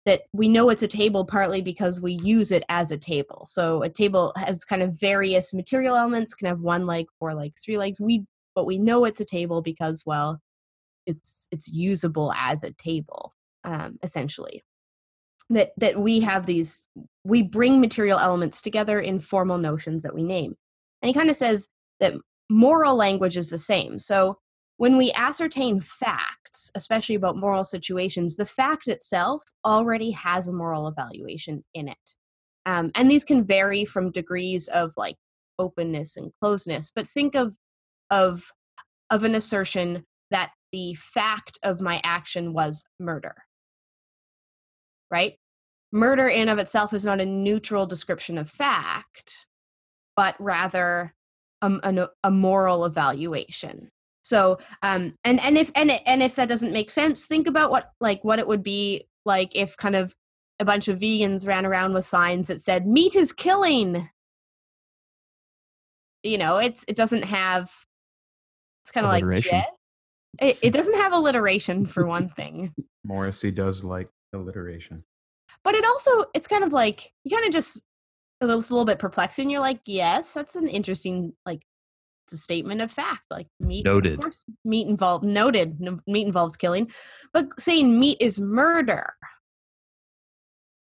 [0.06, 3.46] that we know it's a table partly because we use it as a table.
[3.50, 7.62] So a table has kind of various material elements, can have one leg, four legs,
[7.64, 8.00] three legs.
[8.00, 10.42] We but we know it's a table because well,
[11.06, 14.64] it's it's usable as a table, um, essentially.
[15.50, 16.90] That that we have these
[17.24, 20.56] we bring material elements together in formal notions that we name.
[21.02, 22.14] And he kind of says that
[22.50, 24.00] moral language is the same.
[24.00, 24.38] So
[24.78, 30.88] when we ascertain facts, especially about moral situations, the fact itself already has a moral
[30.88, 32.16] evaluation in it.
[32.66, 35.16] Um, and these can vary from degrees of like
[35.60, 36.92] openness and closeness.
[36.94, 37.56] But think of
[38.10, 38.52] of
[39.10, 43.34] of an assertion that the fact of my action was murder.
[45.10, 45.36] Right?
[45.94, 49.48] Murder in of itself is not a neutral description of fact,
[50.18, 51.14] but rather
[51.62, 53.90] a, a, a moral evaluation.
[54.22, 57.92] So, um, and and if and and if that doesn't make sense, think about what
[58.02, 60.14] like what it would be like if kind of
[60.60, 64.10] a bunch of vegans ran around with signs that said "meat is killing."
[66.24, 67.72] You know, it's it doesn't have.
[68.84, 69.24] It's kind of like.
[70.42, 70.48] Yeah.
[70.48, 75.04] It, it doesn't have alliteration for one thing, Morrissey does like alliteration.
[75.64, 77.82] but it also it's kind of like you kind of just
[78.42, 79.50] a little, it's a little bit perplexing.
[79.50, 81.62] You're like, yes, that's an interesting like
[82.26, 83.24] it's a statement of fact.
[83.30, 84.14] Like meat, Noted.
[84.14, 85.24] Of course, meat involved.
[85.24, 85.80] Noted.
[85.80, 86.92] No, meat involves killing,
[87.34, 89.14] but saying meat is murder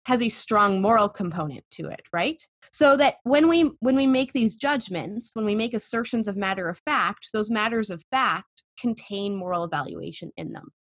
[0.05, 2.43] has a strong moral component to it, right?
[2.71, 6.69] So that when we when we make these judgments, when we make assertions of matter
[6.69, 10.71] of fact, those matters of fact contain moral evaluation in them.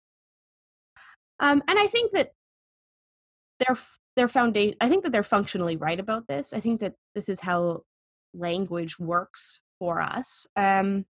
[1.39, 2.31] Um, and I think that
[3.59, 3.77] their
[4.15, 4.75] their foundation.
[4.81, 6.53] I think that they're functionally right about this.
[6.53, 7.83] I think that this is how
[8.33, 10.47] language works for us.
[10.55, 11.05] Um,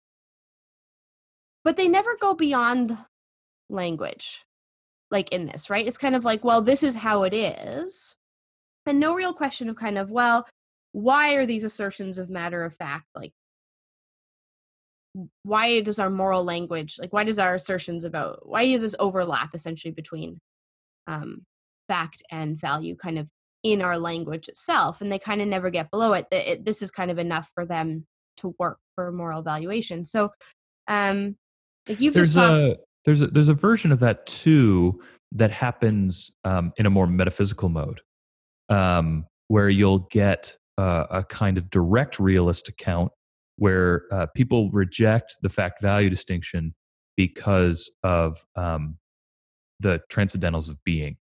[1.64, 2.98] but they never go beyond
[3.70, 4.46] language,
[5.12, 5.88] like in this, right?
[5.88, 8.16] It's kind of like, well, this is how it is,
[8.86, 10.48] and no real question of kind of, well,
[10.92, 13.34] why are these assertions of matter of fact like?
[15.44, 19.54] Why does our moral language, like, why does our assertions about, why is this overlap
[19.54, 20.40] essentially between
[21.08, 21.46] um,
[21.88, 23.28] fact and value kind of
[23.64, 25.02] in our language itself?
[25.02, 26.28] And they kind of never get below it.
[26.32, 28.06] That it this is kind of enough for them
[28.38, 30.06] to work for moral valuation.
[30.06, 30.32] So,
[30.88, 31.36] um,
[31.88, 35.02] like you've there's a there's a there's a version of that too
[35.32, 38.02] that happens um, in a more metaphysical mode,
[38.70, 43.12] um, where you'll get uh, a kind of direct realist account
[43.60, 46.74] where uh, people reject the fact value distinction
[47.18, 48.98] because of um,
[49.82, 51.18] the transcendentals of being.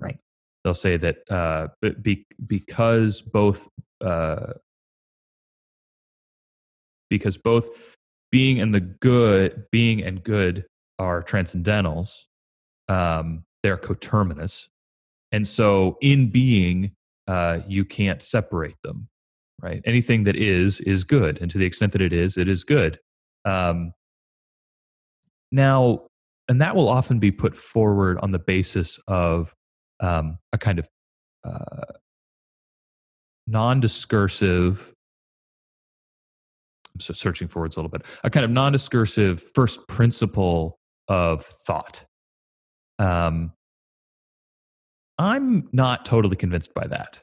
[0.00, 0.18] Right.
[0.64, 1.68] They'll say that uh,
[2.00, 3.68] be, because both
[4.00, 4.54] uh,
[7.10, 7.68] because both
[8.30, 10.64] being and the good, being and good
[10.98, 12.24] are transcendentals.
[12.88, 14.68] Um, they're coterminous,
[15.30, 16.92] and so in being,
[17.28, 19.08] uh, you can't separate them.
[19.62, 19.80] Right?
[19.84, 22.98] Anything that is is good, and to the extent that it is, it is good.
[23.44, 23.92] Um,
[25.52, 26.06] now,
[26.48, 29.54] and that will often be put forward on the basis of
[30.00, 30.88] um, a kind of
[31.44, 31.92] uh,
[33.46, 34.92] non-discursive
[36.94, 42.04] I'm searching for words a little bit a kind of non-discursive first principle of thought
[42.98, 43.52] um,
[45.18, 47.22] i'm not totally convinced by that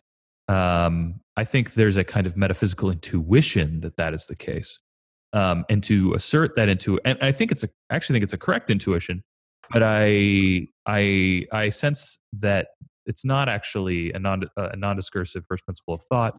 [0.50, 4.80] um, i think there's a kind of metaphysical intuition that that is the case
[5.32, 8.34] um, and to assert that into and i think it's a I actually think it's
[8.34, 9.24] a correct intuition
[9.72, 12.68] but i i i sense that
[13.06, 16.38] it's not actually a non a non-discursive first principle of thought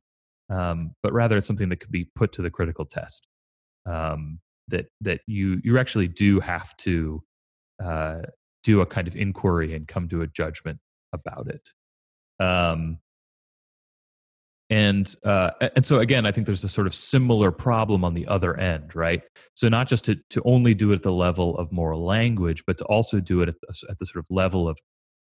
[0.50, 3.26] um, but rather it's something that could be put to the critical test
[3.86, 7.22] um, that that you you actually do have to
[7.82, 8.22] uh,
[8.62, 10.78] do a kind of inquiry and come to a judgment
[11.12, 11.68] about it.
[12.44, 12.98] Um,
[14.70, 18.26] and uh, and so again i think there's a sort of similar problem on the
[18.26, 19.22] other end right?
[19.54, 22.78] So not just to, to only do it at the level of moral language but
[22.78, 24.78] to also do it at the, at the sort of level of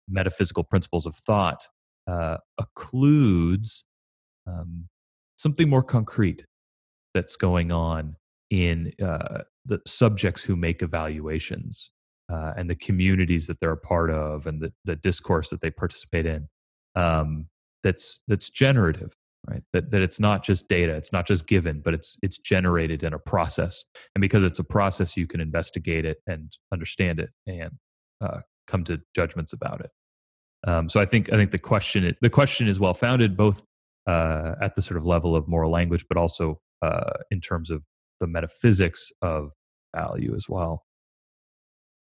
[0.09, 1.67] metaphysical principles of thought
[2.07, 3.83] uh, occludes
[4.47, 4.89] um,
[5.37, 6.45] something more concrete
[7.15, 8.17] that's going on
[8.51, 11.91] in uh, the subjects who make evaluations
[12.31, 15.71] uh, and the communities that they're a part of and the, the discourse that they
[15.71, 16.49] participate in
[16.95, 17.49] um,
[17.83, 19.13] that's that's generative
[19.47, 19.63] right?
[19.73, 23.13] That, that it's not just data it's not just given but it's it's generated in
[23.13, 23.85] a process.
[24.15, 27.73] And because it's a process you can investigate it and understand it and
[28.21, 29.91] uh, come to judgments about it.
[30.67, 33.63] Um, so i think i think the question the question is well founded both
[34.07, 37.83] uh, at the sort of level of moral language but also uh, in terms of
[38.21, 39.51] the metaphysics of
[39.95, 40.85] value as well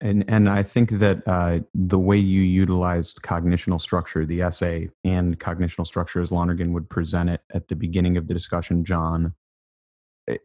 [0.05, 5.39] and and I think that uh, the way you utilized cognitional structure, the essay and
[5.39, 9.33] cognitional structure, as Lonergan would present it at the beginning of the discussion, John,
[10.29, 10.37] eh,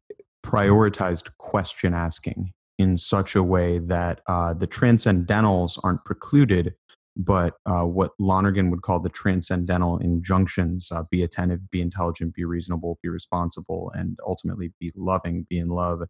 [0.43, 6.75] prioritized question asking in such a way that uh, the transcendentals aren't precluded,
[7.15, 12.47] but uh, what Lonergan would call the transcendental injunctions uh, be attentive, be intelligent, be
[12.47, 16.01] reasonable, be responsible, and ultimately be loving, be in love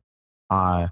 [0.50, 0.88] uh,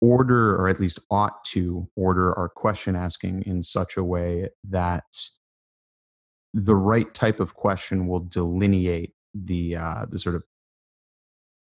[0.00, 5.04] order or at least ought to order our question asking in such a way that
[6.54, 10.42] the right type of question will delineate the uh, the sort of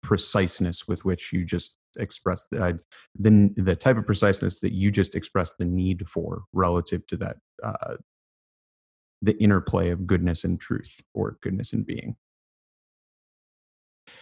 [0.03, 2.73] preciseness with which you just express the, uh,
[3.19, 7.37] the the type of preciseness that you just expressed the need for relative to that
[7.63, 7.97] uh,
[9.21, 12.17] the interplay of goodness and truth or goodness and being.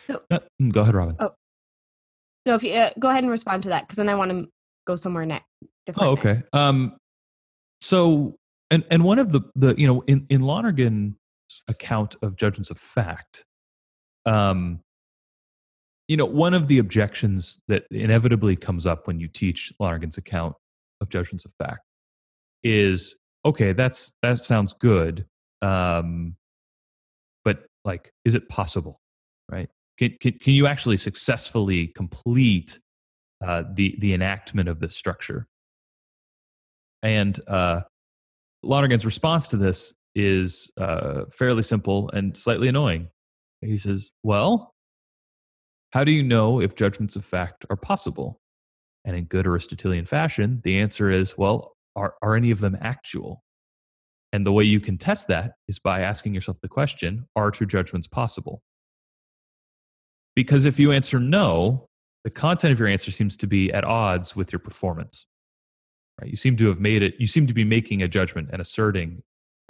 [0.08, 1.16] So, uh, mm, go ahead, Robin.
[1.18, 1.32] Oh,
[2.46, 4.48] no, if you uh, go ahead and respond to that, because then I want to
[4.86, 5.46] go somewhere next.
[5.98, 6.42] Oh, okay.
[6.52, 6.96] Um,
[7.80, 8.36] so,
[8.70, 11.16] and and one of the the you know in in Lonergan's
[11.68, 13.44] account of judgments of fact,
[14.24, 14.80] um,
[16.08, 20.54] you know, one of the objections that inevitably comes up when you teach Lonergan's account
[21.00, 21.82] of judgments of fact
[22.62, 23.72] is okay.
[23.72, 25.26] That's that sounds good,
[25.62, 26.36] um,
[27.44, 29.00] but like, is it possible?
[29.50, 29.68] Right?
[29.98, 32.78] Can, can, can you actually successfully complete
[33.44, 35.46] uh, the, the enactment of this structure?
[37.02, 37.82] And uh,
[38.62, 43.08] Lonergan's response to this is uh, fairly simple and slightly annoying.
[43.60, 44.74] He says, Well,
[45.90, 48.40] how do you know if judgments of fact are possible?
[49.04, 53.42] And in good Aristotelian fashion, the answer is, Well, are, are any of them actual?
[54.32, 57.66] And the way you can test that is by asking yourself the question Are true
[57.66, 58.62] judgments possible?
[60.36, 61.88] Because if you answer no,
[62.22, 65.26] the content of your answer seems to be at odds with your performance.
[66.20, 66.30] Right?
[66.30, 67.14] You seem to have made it.
[67.18, 69.22] You seem to be making a judgment and asserting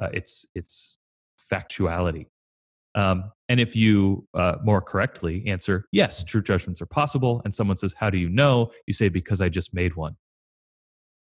[0.03, 0.99] uh, its its
[1.51, 2.27] factuality.
[2.95, 7.77] Um, and if you uh, more correctly answer yes, true judgments are possible, and someone
[7.77, 10.17] says, "How do you know?" You say, "Because I just made one."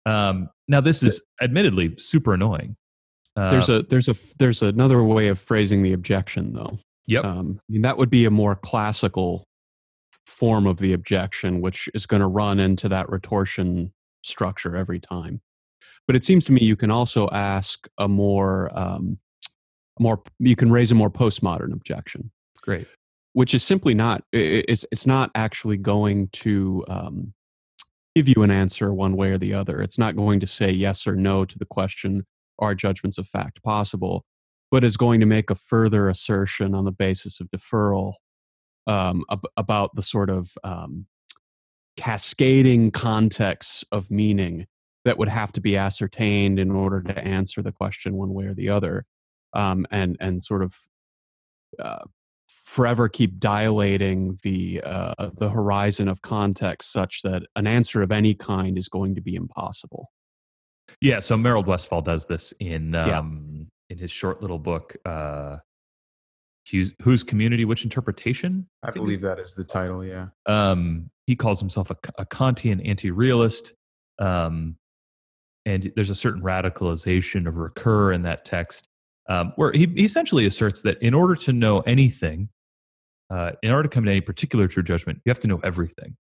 [0.07, 2.77] Um, now, this is admittedly super annoying.
[3.35, 6.79] Uh, there's a there's a there's another way of phrasing the objection, though.
[7.07, 7.25] Yep.
[7.25, 9.45] Um, I mean, that would be a more classical
[10.27, 13.93] form of the objection, which is going to run into that retortion
[14.23, 15.41] structure every time.
[16.07, 19.19] But it seems to me you can also ask a more, um,
[19.99, 22.31] more you can raise a more postmodern objection.
[22.61, 22.87] Great.
[23.33, 27.35] Which is simply not it's it's not actually going to um,
[28.15, 29.81] give you an answer one way or the other.
[29.83, 32.25] It's not going to say yes or no to the question:
[32.59, 34.25] Are judgments of fact possible?
[34.71, 38.15] But is going to make a further assertion on the basis of deferral
[38.87, 41.07] um, ab- about the sort of um,
[41.97, 44.67] cascading contexts of meaning
[45.05, 48.55] that would have to be ascertained in order to answer the question one way or
[48.55, 49.05] the other,
[49.53, 50.75] um, and and sort of
[51.79, 52.05] uh,
[52.49, 58.35] forever keep dilating the uh, the horizon of context such that an answer of any
[58.35, 60.11] kind is going to be impossible.
[61.01, 63.23] Yeah, so Merold Westphal does this in Yeah.
[63.89, 65.59] In his short little book, uh,
[66.71, 68.69] Whose, Whose Community, Which Interpretation?
[68.83, 70.05] I think believe that is the title.
[70.05, 70.29] Yeah.
[70.47, 73.75] Um, he calls himself a, a Kantian anti-realist,
[74.19, 74.77] um,
[75.65, 78.89] and there's a certain radicalization of Ricoeur in that text,
[79.29, 82.49] um, where he, he essentially asserts that in order to know anything,
[83.31, 86.17] uh, in order to come to any particular true judgment, you have to know everything.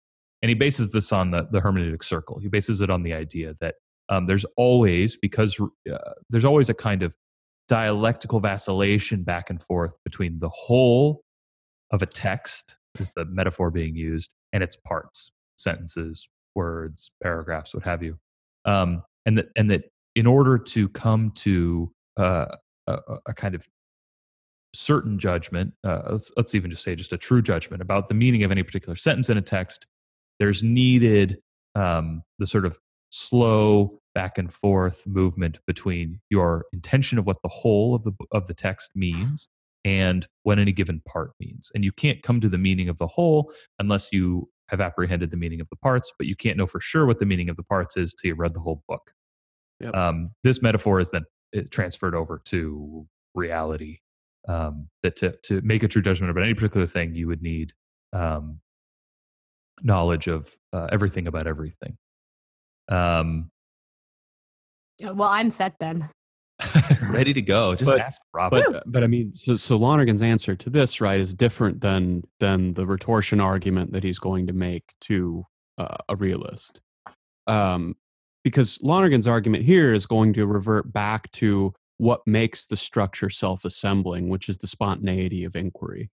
[0.41, 2.39] And he bases this on the, the hermeneutic circle.
[2.39, 3.75] He bases it on the idea that
[4.09, 5.97] um, there's always, because uh,
[6.31, 7.15] there's always a kind of
[7.67, 11.23] dialectical vacillation back and forth between the whole
[11.91, 17.83] of a text, is the metaphor being used, and its parts, sentences, words, paragraphs, what
[17.83, 18.17] have you.
[18.65, 19.83] Um, and that, and that
[20.15, 22.47] in order to come to uh,
[22.87, 22.97] a,
[23.27, 23.65] a kind of
[24.73, 28.43] certain judgment, uh, let's, let's even just say just a true judgment about the meaning
[28.43, 29.85] of any particular sentence in a text,
[30.39, 31.37] there's needed
[31.75, 32.77] um, the sort of
[33.09, 38.47] slow back and forth movement between your intention of what the whole of the of
[38.47, 39.47] the text means
[39.83, 41.71] and what any given part means.
[41.73, 45.37] And you can't come to the meaning of the whole unless you have apprehended the
[45.37, 47.63] meaning of the parts, but you can't know for sure what the meaning of the
[47.63, 49.11] parts is till you've read the whole book.
[49.79, 49.95] Yep.
[49.95, 53.97] Um, this metaphor is then uh, transferred over to reality.
[54.47, 57.73] Um, that to, to make a true judgment about any particular thing, you would need
[58.11, 58.59] um,
[59.83, 61.97] knowledge of uh, everything about everything.
[62.89, 63.50] Um,
[65.01, 66.09] Well, I'm set then.
[67.09, 67.75] ready to go.
[67.75, 68.65] Just But- ask Robert.
[68.71, 72.73] But but I mean, so, so Lonergan's answer to this, right, is different than than
[72.73, 75.45] the retortion argument that he's going to make to
[75.77, 76.81] uh, a realist,
[77.47, 77.95] um,
[78.43, 84.27] because Lonergan's argument here is going to revert back to what makes the structure self-assembling,
[84.27, 86.09] which is the spontaneity of inquiry.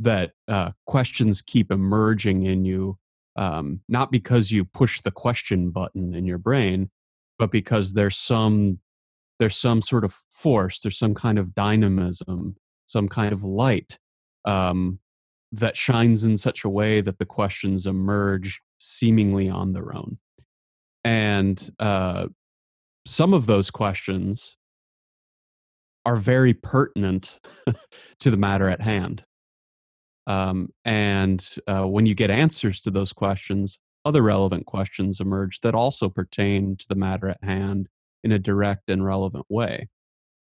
[0.00, 2.98] That uh, questions keep emerging in you,
[3.36, 6.90] um, not because you push the question button in your brain,
[7.42, 8.78] but because there's some
[9.40, 12.54] there's some sort of force, there's some kind of dynamism,
[12.86, 13.98] some kind of light
[14.44, 15.00] um,
[15.50, 20.18] that shines in such a way that the questions emerge seemingly on their own.
[21.02, 22.28] And uh,
[23.08, 24.56] some of those questions
[26.06, 27.40] are very pertinent
[28.20, 29.24] to the matter at hand.
[30.28, 35.74] Um, and uh, when you get answers to those questions, other relevant questions emerge that
[35.74, 37.88] also pertain to the matter at hand
[38.24, 39.88] in a direct and relevant way.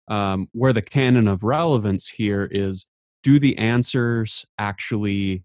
[0.09, 2.87] Um, where the canon of relevance here is
[3.23, 5.45] do the answers actually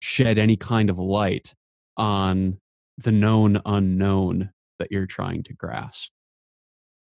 [0.00, 1.54] shed any kind of light
[1.96, 2.58] on
[2.98, 6.10] the known unknown that you're trying to grasp?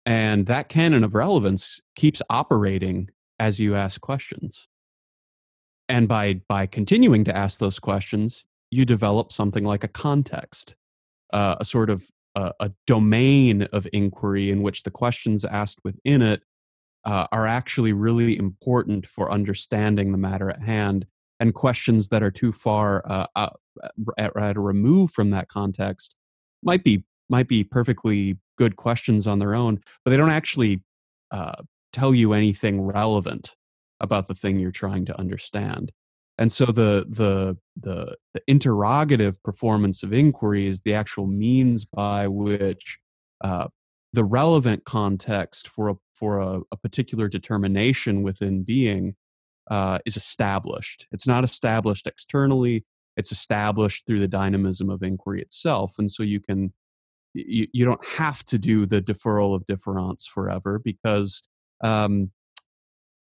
[0.06, 3.10] And that canon of relevance keeps operating
[3.40, 4.68] as you ask questions.
[5.90, 10.76] And by, by continuing to ask those questions, you develop something like a context,
[11.34, 16.22] uh, a sort of a, a domain of inquiry in which the questions asked within
[16.22, 16.43] it
[17.05, 21.05] uh, are actually really important for understanding the matter at hand.
[21.39, 23.59] And questions that are too far uh, out,
[24.18, 26.15] at, at remove from that context
[26.63, 30.82] might be might be perfectly good questions on their own, but they don't actually
[31.32, 31.61] uh,
[31.91, 33.55] tell you anything relevant
[33.99, 35.91] about the thing you're trying to understand.
[36.38, 42.28] And so the the the the interrogative performance of inquiry is the actual means by
[42.28, 43.00] which
[43.42, 43.68] uh,
[44.14, 49.16] the relevant context for a for a, a particular determination within being
[49.70, 51.08] uh, is established.
[51.12, 52.86] It's not established externally;
[53.16, 55.96] it's established through the dynamism of inquiry itself.
[55.98, 56.74] And so you can
[57.34, 61.42] you, you don't have to do the deferral of difference forever because
[61.84, 62.32] um,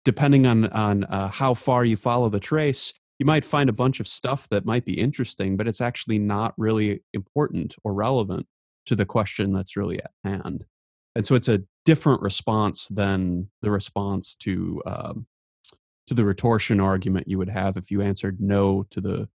[0.04, 4.00] depending on on uh, how far you follow the trace, you might find a bunch
[4.00, 8.48] of stuff that might be interesting, but it's actually not really important or relevant
[8.86, 10.66] to the question that's really at hand.
[11.16, 15.28] And so it's a different response than the response to um,
[16.08, 19.30] to the retortion argument you would have if you answered no to the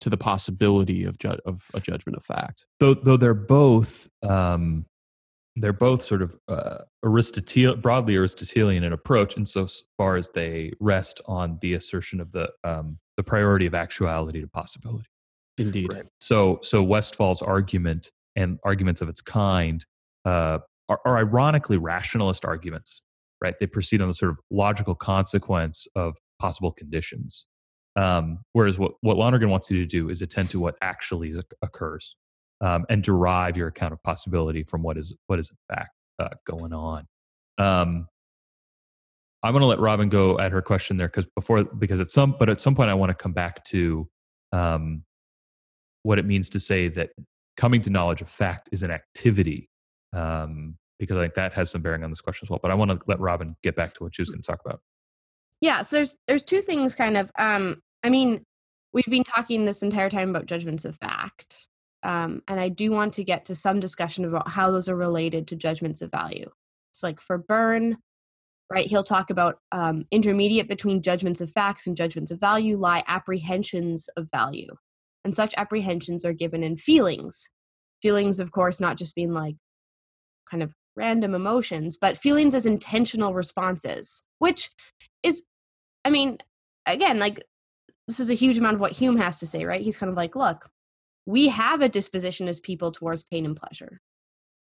[0.00, 2.66] to the possibility of ju- of a judgment of fact.
[2.78, 4.86] though though they're both um,
[5.56, 9.68] they're both sort of uh, Aristotle broadly Aristotelian in approach, and so
[9.98, 14.48] far as they rest on the assertion of the um, the priority of actuality to
[14.48, 15.06] possibility.
[15.58, 15.90] Indeed.
[16.22, 19.84] So so Westphal's argument and arguments of its kind
[20.24, 23.02] uh, are, are ironically rationalist arguments,
[23.42, 23.54] right?
[23.60, 27.44] They proceed on the sort of logical consequence of possible conditions.
[27.94, 31.42] Um, whereas what, what Lonergan wants you to do is attend to what actually is,
[31.60, 32.16] occurs
[32.62, 36.30] um, and derive your account of possibility from what is what is in fact uh,
[36.46, 37.06] going on.
[37.58, 38.06] Um,
[39.42, 42.36] I'm going to let Robin go at her question there because before because at some
[42.38, 44.08] but at some point I want to come back to
[44.52, 45.04] um,
[46.02, 47.10] what it means to say that
[47.56, 49.68] coming to knowledge of fact is an activity
[50.12, 52.60] um, because I think that has some bearing on this question as well.
[52.62, 54.60] But I want to let Robin get back to what she was going to talk
[54.64, 54.80] about.
[55.60, 57.30] Yeah, so there's there's two things kind of.
[57.38, 58.44] Um, I mean,
[58.92, 61.66] we've been talking this entire time about judgments of fact,
[62.02, 65.48] um, and I do want to get to some discussion about how those are related
[65.48, 66.50] to judgments of value.
[66.92, 67.98] It's like for Byrne,
[68.70, 68.86] right?
[68.86, 74.08] He'll talk about um, intermediate between judgments of facts and judgments of value lie apprehensions
[74.16, 74.74] of value,
[75.24, 77.50] and such apprehensions are given in feelings.
[78.02, 79.56] Feelings, of course, not just being like
[80.50, 84.70] kind of random emotions, but feelings as intentional responses, which
[85.22, 85.44] is,
[86.04, 86.38] I mean,
[86.86, 87.42] again, like
[88.08, 89.82] this is a huge amount of what Hume has to say, right?
[89.82, 90.68] He's kind of like, look,
[91.26, 94.00] we have a disposition as people towards pain and pleasure.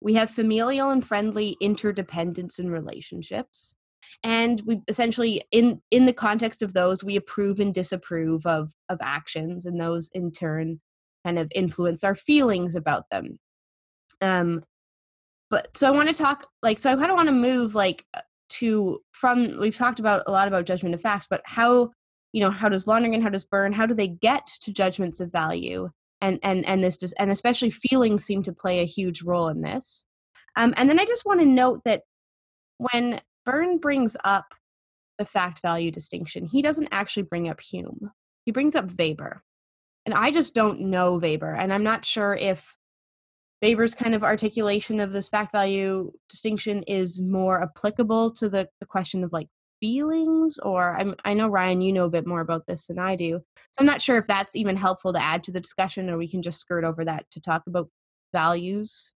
[0.01, 3.75] We have familial and friendly interdependence in relationships.
[4.23, 8.99] And we essentially in in the context of those, we approve and disapprove of of
[9.01, 10.81] actions, and those in turn
[11.25, 13.39] kind of influence our feelings about them.
[14.21, 14.63] Um,
[15.51, 18.05] but so I want to talk like so I kind of want to move like
[18.15, 21.91] uh, to from we've talked about a lot about judgment of facts, but how
[22.33, 25.33] you know how does Lonergan, how does Byrne how do they get to judgments of
[25.33, 25.91] value?
[26.21, 29.63] And and and this just and especially feelings seem to play a huge role in
[29.63, 30.05] this.
[30.57, 32.03] Um, and then I just want to note that
[32.79, 34.53] when Byrne brings up
[35.17, 38.13] the fact value distinction, he doesn't actually bring up Hume.
[38.45, 39.43] He brings up Weber.
[40.05, 41.55] And I just don't know Weber.
[41.55, 42.77] And I'm not sure if
[43.63, 48.87] Weber's kind of articulation of this fact value distinction is more applicable to the, the
[48.87, 49.49] question of like
[49.81, 53.15] feelings or I'm, i know ryan you know a bit more about this than i
[53.15, 53.41] do
[53.71, 56.29] so i'm not sure if that's even helpful to add to the discussion or we
[56.29, 57.89] can just skirt over that to talk about
[58.33, 59.13] values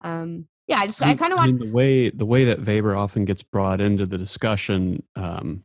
[0.00, 2.64] um yeah i just i, I kind of want mean, the way the way that
[2.64, 5.64] weber often gets brought into the discussion um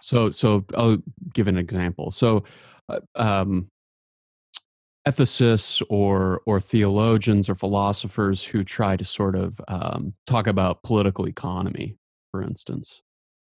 [0.00, 0.98] so so i'll
[1.34, 2.44] give an example so
[2.88, 3.70] uh, um
[5.08, 11.26] ethicists or or theologians or philosophers who try to sort of um, talk about political
[11.26, 11.96] economy,
[12.30, 13.02] for instance.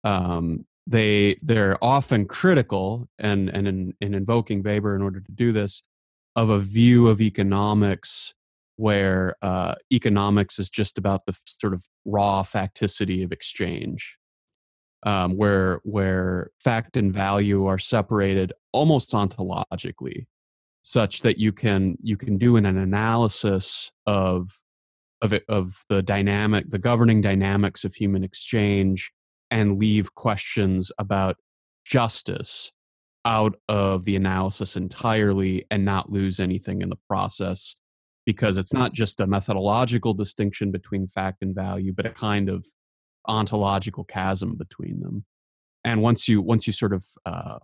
[0.03, 5.51] Um, they they're often critical and and in, in invoking Weber in order to do
[5.51, 5.81] this
[6.35, 8.33] of a view of economics
[8.79, 14.17] where uh, economics is just about the sort of raw facticity of exchange,
[15.03, 20.27] um, where where fact and value are separated almost ontologically
[20.81, 24.47] such that you can you can do an, an analysis of
[25.21, 29.11] of it, of the dynamic the governing dynamics of human exchange
[29.51, 31.35] and leave questions about
[31.83, 32.71] justice
[33.25, 37.75] out of the analysis entirely and not lose anything in the process
[38.31, 42.65] because it's not just a methodological distinction between fact and value but a kind of
[43.27, 45.25] ontological chasm between them
[45.83, 47.59] and once you once you sort of uh,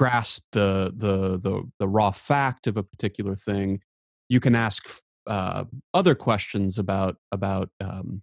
[0.00, 3.80] grasp the, the the the raw fact of a particular thing,
[4.28, 4.88] you can ask
[5.26, 8.22] uh, other questions about about um,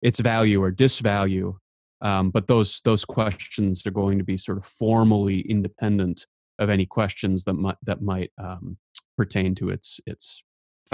[0.00, 1.56] its value or disvalue.
[2.00, 6.26] Um, but those those questions are going to be sort of formally independent
[6.58, 8.78] of any questions that might that might um,
[9.16, 10.42] pertain to its its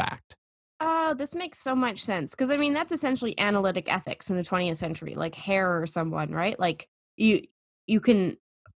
[0.03, 0.36] fact.
[0.80, 4.44] Oh, this makes so much sense because I mean that's essentially analytic ethics in the
[4.44, 6.59] 20th century, like Hare or someone, right?
[6.59, 7.42] Like you
[7.86, 8.36] you can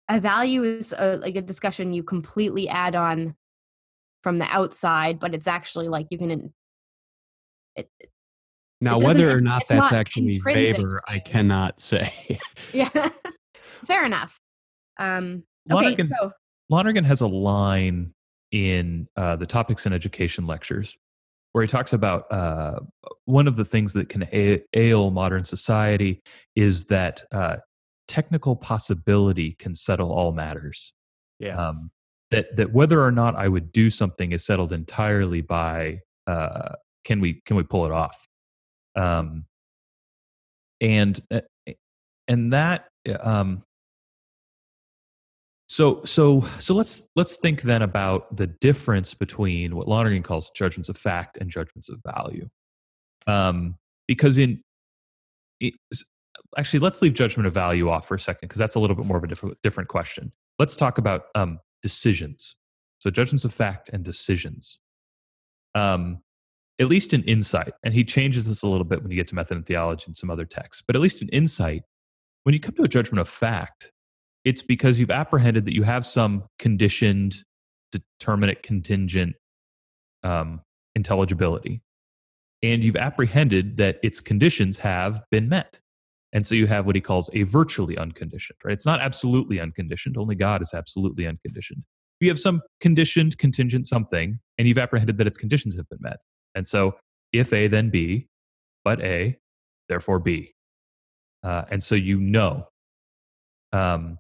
[0.09, 3.35] a value is a, like a discussion you completely add on
[4.23, 6.53] from the outside, but it's actually like you can.
[7.77, 7.91] It,
[8.81, 12.39] now, it whether or not that's not actually Weber, I cannot say.
[12.73, 12.89] yeah,
[13.87, 14.41] fair enough.
[14.99, 16.33] Um, okay, Lonergan, so
[16.71, 18.14] Lonergan has a line
[18.51, 20.97] in uh, the topics in education lectures
[21.53, 22.81] where he talks about uh,
[23.25, 24.27] one of the things that can
[24.75, 26.23] ail modern society
[26.55, 27.57] is that uh,
[28.07, 30.93] technical possibility can settle all matters.
[31.39, 31.57] Yeah.
[31.57, 31.91] Um,
[32.31, 36.75] that that whether or not I would do something is settled entirely by uh,
[37.05, 38.29] can we can we pull it off,
[38.95, 39.47] um,
[40.81, 41.41] and uh,
[42.29, 42.87] and that
[43.19, 43.65] um,
[45.71, 50.89] so so so let's let's think then about the difference between what Lonergan calls judgments
[50.89, 52.49] of fact and judgments of value,
[53.29, 53.77] um,
[54.09, 54.64] because in
[56.59, 59.07] actually let's leave judgment of value off for a second because that's a little bit
[59.07, 60.33] more of a different different question.
[60.59, 62.57] Let's talk about um, decisions.
[62.99, 64.77] So judgments of fact and decisions.
[65.77, 66.18] Um,
[66.81, 69.37] at least in insight, and he changes this a little bit when you get to
[69.37, 71.83] Method in Theology and some other texts, but at least in insight,
[72.43, 73.93] when you come to a judgment of fact,
[74.45, 77.45] it's because you've apprehended that you have some conditioned,
[77.93, 79.34] determinate, contingent
[80.22, 80.61] um,
[80.95, 81.82] intelligibility.
[82.62, 85.80] And you've apprehended that its conditions have been met.
[86.32, 88.72] And so you have what he calls a virtually unconditioned, right?
[88.72, 90.16] It's not absolutely unconditioned.
[90.16, 91.82] Only God is absolutely unconditioned.
[92.20, 96.18] You have some conditioned, contingent something, and you've apprehended that its conditions have been met.
[96.55, 96.97] And so
[97.32, 98.28] if A, then B,
[98.84, 99.38] but A,
[99.88, 100.53] therefore B.
[101.43, 102.66] Uh, and so you know.
[103.72, 104.18] Um,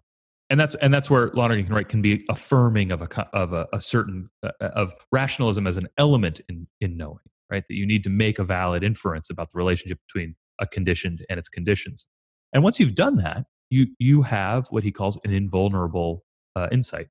[0.50, 3.80] and that's and that's where Lonergan right can be affirming of a of a, a
[3.80, 7.18] certain uh, of rationalism as an element in in knowing
[7.50, 7.64] right?
[7.68, 11.38] That you need to make a valid inference about the relationship between a conditioned and
[11.38, 12.06] its conditions.
[12.52, 16.24] And once you've done that you you have what he calls an invulnerable
[16.54, 17.08] uh, insight.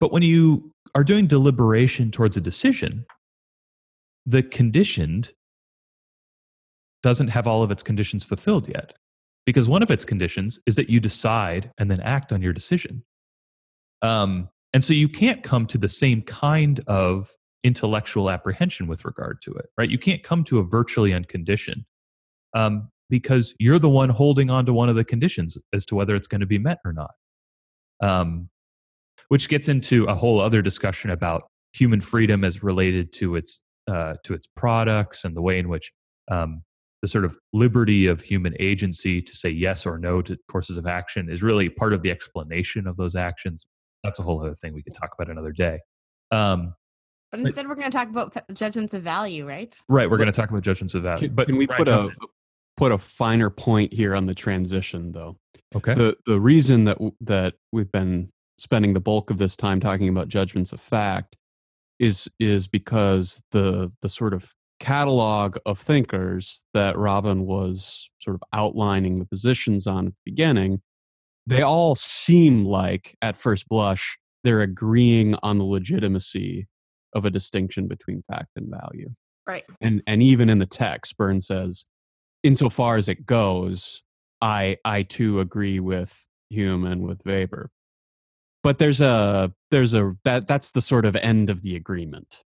[0.00, 3.06] But when you are doing deliberation towards a decision
[4.26, 5.32] the conditioned
[7.02, 8.94] doesn't have all of its conditions fulfilled yet
[9.46, 13.04] because one of its conditions is that you decide and then act on your decision.
[14.02, 17.30] Um, and so you can't come to the same kind of
[17.62, 19.88] intellectual apprehension with regard to it, right?
[19.88, 21.84] You can't come to a virtually unconditioned
[22.54, 26.14] um, because you're the one holding on to one of the conditions as to whether
[26.14, 27.12] it's going to be met or not.
[28.02, 28.50] Um,
[29.28, 34.14] which gets into a whole other discussion about human freedom as related to its uh,
[34.24, 35.92] to its products and the way in which
[36.30, 36.62] um,
[37.04, 40.86] the sort of liberty of human agency to say yes or no to courses of
[40.86, 43.66] action is really part of the explanation of those actions.
[44.02, 45.80] That's a whole other thing we could talk about another day.
[46.30, 46.74] Um,
[47.30, 49.78] but instead, we're going to talk about judgments of value, right?
[49.86, 50.08] Right.
[50.08, 51.26] We're going to talk about judgments of value.
[51.26, 52.08] Can, but can we put a
[52.78, 55.36] put a finer point here on the transition, though?
[55.76, 55.92] Okay.
[55.92, 60.28] The the reason that that we've been spending the bulk of this time talking about
[60.28, 61.36] judgments of fact
[61.98, 68.42] is is because the the sort of catalog of thinkers that Robin was sort of
[68.52, 70.82] outlining the positions on at the beginning,
[71.46, 76.68] they all seem like, at first blush, they're agreeing on the legitimacy
[77.12, 79.10] of a distinction between fact and value.
[79.46, 79.64] Right.
[79.80, 81.84] And and even in the text, Burns says,
[82.42, 84.02] insofar as it goes,
[84.40, 87.70] I I too agree with Hume and with Weber.
[88.62, 92.42] But there's a there's a that that's the sort of end of the agreement.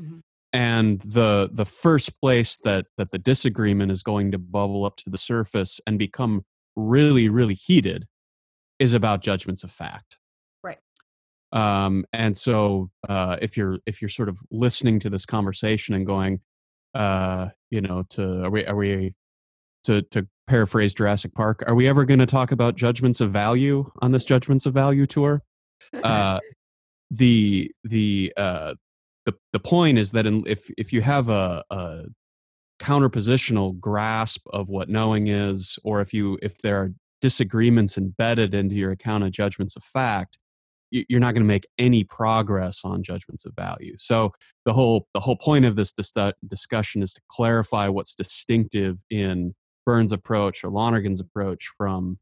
[0.00, 0.20] Mm-hmm
[0.52, 5.10] and the the first place that that the disagreement is going to bubble up to
[5.10, 6.44] the surface and become
[6.76, 8.06] really really heated
[8.78, 10.18] is about judgments of fact.
[10.62, 10.78] Right.
[11.52, 16.06] Um, and so uh, if you're if you're sort of listening to this conversation and
[16.06, 16.40] going
[16.94, 19.14] uh, you know to are we are we
[19.84, 23.90] to to paraphrase Jurassic Park are we ever going to talk about judgments of value
[24.02, 25.42] on this judgments of value tour?
[26.04, 26.38] Uh,
[27.10, 28.74] the the uh,
[29.26, 32.04] the the point is that in, if if you have a, a
[32.80, 38.74] counterpositional grasp of what knowing is, or if you if there are disagreements embedded into
[38.74, 40.38] your account of judgments of fact,
[40.90, 43.94] you're not going to make any progress on judgments of value.
[43.98, 44.32] So
[44.64, 46.12] the whole the whole point of this dis-
[46.46, 49.54] discussion is to clarify what's distinctive in
[49.86, 52.18] Byrne's approach or Lonergan's approach from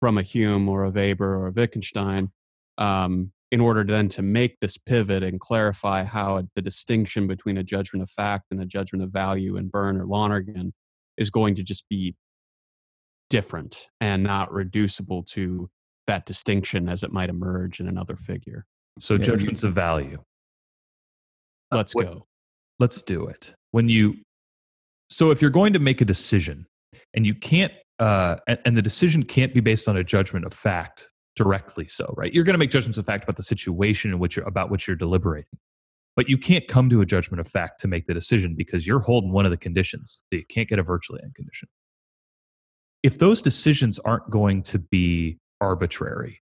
[0.00, 2.32] from a Hume or a Weber or a Wittgenstein,
[2.76, 7.62] um, in order then to make this pivot and clarify how the distinction between a
[7.62, 10.72] judgment of fact and a judgment of value in Byrne or Lonergan
[11.18, 12.16] is going to just be
[13.28, 15.68] different and not reducible to
[16.06, 18.64] that distinction as it might emerge in another figure.
[18.98, 20.22] So, yeah, judgments you, of value.
[21.70, 22.26] Let's uh, go.
[22.78, 23.54] Let's do it.
[23.70, 24.16] When you,
[25.10, 26.66] so if you're going to make a decision
[27.12, 30.54] and you can't, uh, and, and the decision can't be based on a judgment of
[30.54, 32.32] fact, directly so, right?
[32.32, 34.86] You're going to make judgments of fact about the situation in which you're about which
[34.86, 35.58] you're deliberating.
[36.14, 39.00] But you can't come to a judgment of fact to make the decision because you're
[39.00, 40.22] holding one of the conditions.
[40.30, 41.70] So you can't get a virtually unconditioned.
[43.02, 46.42] If those decisions aren't going to be arbitrary,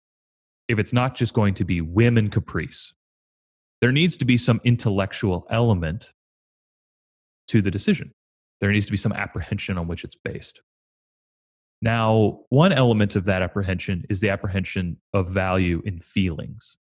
[0.67, 2.93] if it's not just going to be whim and caprice,
[3.81, 6.13] there needs to be some intellectual element
[7.47, 8.11] to the decision.
[8.59, 10.61] There needs to be some apprehension on which it's based.
[11.81, 16.77] Now, one element of that apprehension is the apprehension of value in feelings.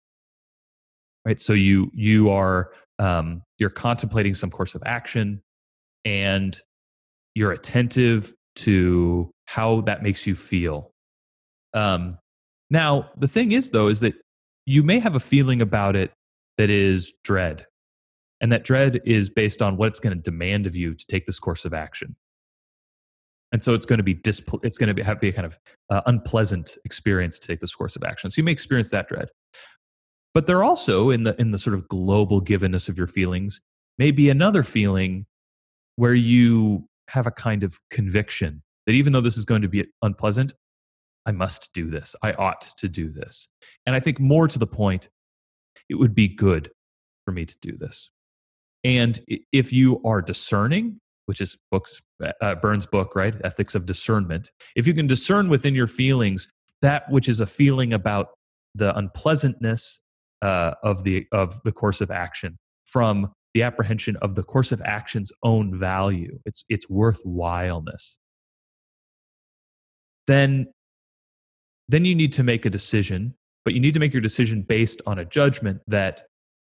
[1.25, 1.39] Right.
[1.39, 5.41] So you you are um, you're contemplating some course of action,
[6.05, 6.59] and
[7.33, 10.91] you're attentive to how that makes you feel.
[11.73, 12.19] Um,
[12.69, 14.15] now, the thing is, though, is that
[14.65, 16.11] you may have a feeling about it
[16.57, 17.65] that is dread,
[18.41, 21.25] and that dread is based on what it's going to demand of you to take
[21.25, 22.15] this course of action
[23.53, 25.45] and so it's going to be displ- it's going to be, have be a kind
[25.45, 25.57] of
[25.89, 28.29] uh, unpleasant experience to take this course of action.
[28.29, 29.29] So you may experience that dread,
[30.33, 33.61] but there also in the in the sort of global givenness of your feelings
[33.97, 35.27] may be another feeling
[35.95, 39.85] where you have a kind of conviction that even though this is going to be
[40.01, 40.53] unpleasant,
[41.25, 42.15] I must do this.
[42.23, 43.47] I ought to do this.
[43.85, 45.09] And I think more to the point,
[45.89, 46.71] it would be good
[47.23, 48.09] for me to do this.
[48.83, 52.01] And if you are discerning, which is books
[52.41, 53.33] uh, Byrne's book, right?
[53.43, 54.51] Ethics of Discernment.
[54.75, 56.47] If you can discern within your feelings
[56.81, 58.27] that which is a feeling about
[58.75, 60.01] the unpleasantness
[60.41, 64.81] uh, of the of the course of action from the apprehension of the course of
[64.83, 68.17] action's own value, its its worthwhileness,
[70.27, 70.67] then
[71.87, 73.35] then you need to make a decision.
[73.65, 76.23] But you need to make your decision based on a judgment that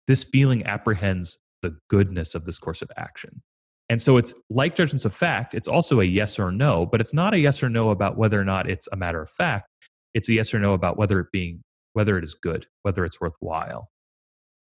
[0.09, 3.43] this feeling apprehends the goodness of this course of action.
[3.91, 7.13] And so it's like judgments of fact, it's also a yes or no, but it's
[7.13, 9.69] not a yes or no about whether or not it's a matter of fact.
[10.15, 11.63] It's a yes or no about whether it being
[11.93, 13.91] whether it is good, whether it's worthwhile.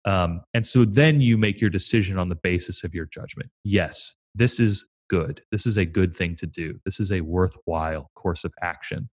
[0.05, 3.49] Um, and so then you make your decision on the basis of your judgment.
[3.63, 5.41] Yes, this is good.
[5.51, 6.79] This is a good thing to do.
[6.85, 9.09] This is a worthwhile course of action.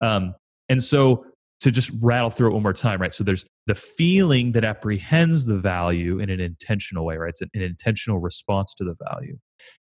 [0.00, 0.34] Um,
[0.68, 1.26] and so
[1.64, 3.14] to just rattle through it one more time, right?
[3.14, 7.30] So there's the feeling that apprehends the value in an intentional way, right?
[7.30, 9.38] It's an, an intentional response to the value.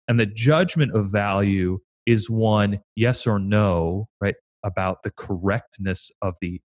[0.07, 4.35] And the judgment of value is one yes or no, right?
[4.63, 6.61] About the correctness of the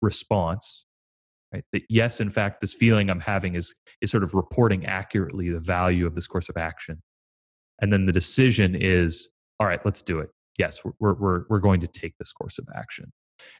[0.00, 0.84] response,
[1.52, 1.64] right?
[1.72, 5.58] That yes, in fact, this feeling I'm having is, is sort of reporting accurately the
[5.58, 7.02] value of this course of action.
[7.80, 10.28] And then the decision is, all right, let's do it.
[10.56, 13.10] Yes, we're, we're, we're going to take this course of action.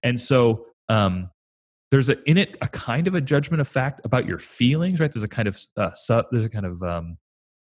[0.05, 1.30] And so um,
[1.90, 5.12] there's a, in it a kind of a judgment of fact about your feelings, right?
[5.12, 7.18] There's a kind of uh, sub, there's a kind of um,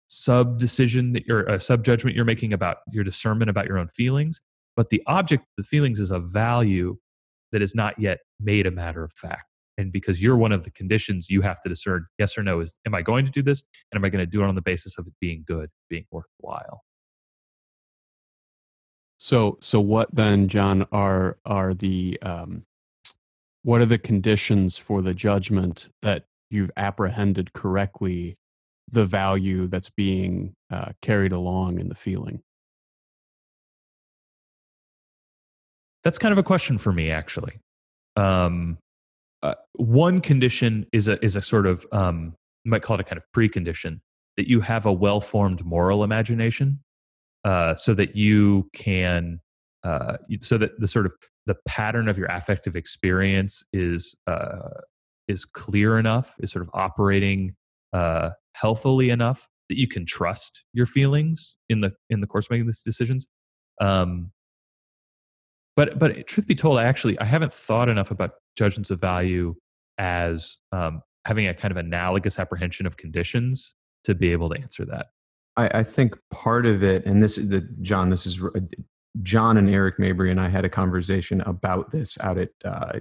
[0.08, 3.88] sub decision that you're a sub judgment you're making about your discernment about your own
[3.88, 4.40] feelings.
[4.76, 6.96] But the object, the feelings, is a value
[7.52, 9.44] that is not yet made a matter of fact.
[9.76, 12.80] And because you're one of the conditions, you have to discern yes or no is
[12.84, 13.62] am I going to do this?
[13.92, 16.04] And am I going to do it on the basis of it being good, being
[16.10, 16.82] worthwhile?
[19.18, 20.86] So, so what then, John?
[20.92, 22.64] Are are the um,
[23.62, 28.36] what are the conditions for the judgment that you've apprehended correctly
[28.90, 32.40] the value that's being uh, carried along in the feeling?
[36.04, 37.58] That's kind of a question for me, actually.
[38.16, 38.78] Um,
[39.42, 42.34] uh, one condition is a is a sort of um,
[42.64, 44.00] you might call it a kind of precondition
[44.36, 46.80] that you have a well formed moral imagination,
[47.44, 49.40] uh, so that you can
[49.84, 51.14] uh, so that the sort of
[51.48, 54.68] the pattern of your affective experience is uh,
[55.26, 57.56] is clear enough, is sort of operating
[57.92, 62.50] uh, healthily enough that you can trust your feelings in the in the course of
[62.50, 63.26] making these decisions.
[63.80, 64.30] Um,
[65.74, 69.54] but but truth be told, I actually I haven't thought enough about judgments of value
[69.96, 73.74] as um, having a kind of analogous apprehension of conditions
[74.04, 75.06] to be able to answer that.
[75.56, 78.10] I, I think part of it, and this is the John.
[78.10, 78.60] This is uh,
[79.22, 83.00] John and Eric Mabry and I had a conversation about this out at uh,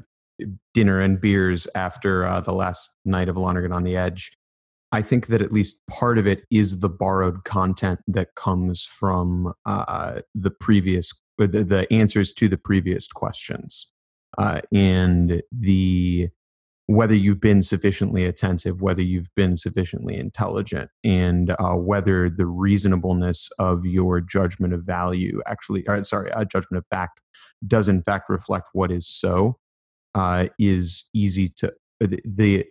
[0.74, 4.38] dinner and beers after uh, the last night of Lonergan on the Edge.
[4.92, 9.54] I think that at least part of it is the borrowed content that comes from
[9.66, 13.92] uh, the previous, the, the, answers to the previous questions,
[14.38, 16.30] uh, and the
[16.88, 23.50] whether you've been sufficiently attentive, whether you've been sufficiently intelligent, and uh, whether the reasonableness
[23.60, 27.22] of your judgment of value actually, or, sorry, judgment of fact
[27.66, 29.58] does in fact reflect what is so,
[30.16, 32.66] uh, is easy to the, the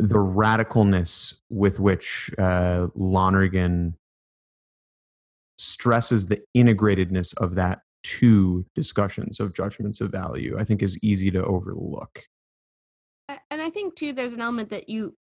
[0.00, 3.96] the radicalness with which uh, Lonergan
[5.56, 11.30] stresses the integratedness of that to discussions of judgments of value, I think is easy
[11.30, 12.24] to overlook.
[13.54, 15.14] And I think too, there's an element that you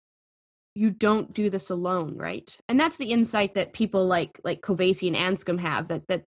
[0.76, 2.56] you don't do this alone, right?
[2.68, 6.22] And that's the insight that people like like Kovesi and Anscombe have that that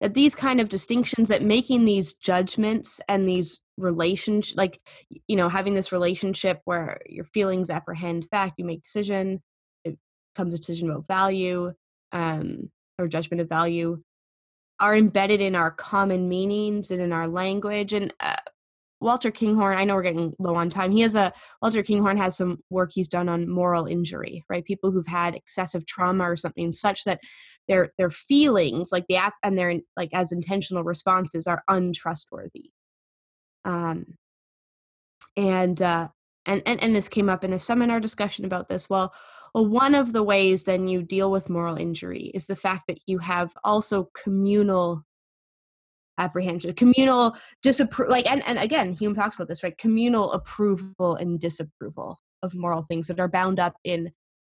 [0.00, 4.80] that these kind of distinctions that making these judgments and these relationship like
[5.28, 9.40] you know having this relationship where your feelings apprehend fact you make decision
[9.84, 9.96] it
[10.36, 11.72] comes a decision about value
[12.12, 14.00] um or judgment of value
[14.78, 18.36] are embedded in our common meanings and in our language and uh,
[19.00, 20.92] Walter Kinghorn, I know we're getting low on time.
[20.92, 24.64] He has a Walter Kinghorn has some work he's done on moral injury, right?
[24.64, 27.20] People who've had excessive trauma or something such that
[27.68, 32.70] their their feelings, like the app and their like as intentional responses, are untrustworthy.
[33.64, 34.16] Um,
[35.36, 36.08] and uh,
[36.46, 38.88] and and and this came up in a seminar discussion about this.
[38.88, 39.12] Well,
[39.54, 42.98] well, one of the ways then you deal with moral injury is the fact that
[43.06, 45.04] you have also communal
[46.18, 49.76] apprehension communal disapproval like and, and again hume talks about this right?
[49.78, 54.12] Communal approval and disapproval of moral things that are bound up in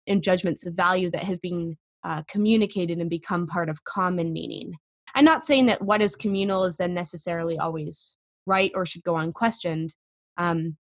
[0.07, 4.73] in judgments of value that have been uh, communicated and become part of common meaning.
[5.15, 9.17] I'm not saying that what is communal is then necessarily always right or should go
[9.17, 9.95] unquestioned
[10.37, 10.77] um,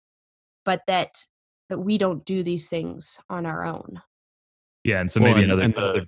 [0.64, 1.24] but that
[1.70, 4.03] that we don't do these things on our own.
[4.85, 6.07] Yeah, and so Well, maybe and- another, and the- another-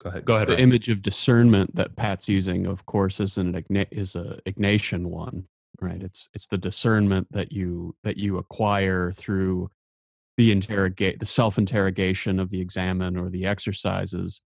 [0.00, 0.24] Go ahead.
[0.24, 0.48] Go ahead.
[0.48, 0.62] the Ryan.
[0.62, 5.46] image of discernment that Pat's using, of course, is an igna- is a Ignatian one,
[5.80, 6.02] right?
[6.02, 9.70] It's it's the discernment that you that you acquire through
[10.36, 14.40] the interrogate the self interrogation of the examen or the exercises,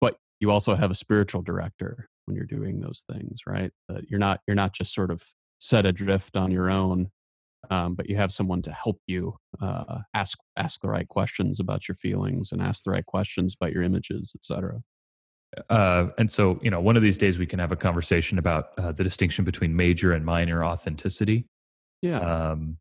[0.00, 3.70] but you also have a spiritual director when you're doing those things, right?
[3.88, 5.22] That you're not you're not just sort of
[5.60, 7.10] set adrift on your own,
[7.70, 11.86] um, but you have someone to help you uh, ask ask the right questions about
[11.86, 14.82] your feelings and ask the right questions about your images, etc.
[15.70, 18.66] uh, and so you know one of these days we can have a conversation about
[18.78, 21.46] uh, the distinction between major and minor authenticity
[22.02, 22.20] Yeah.
[22.20, 22.78] um,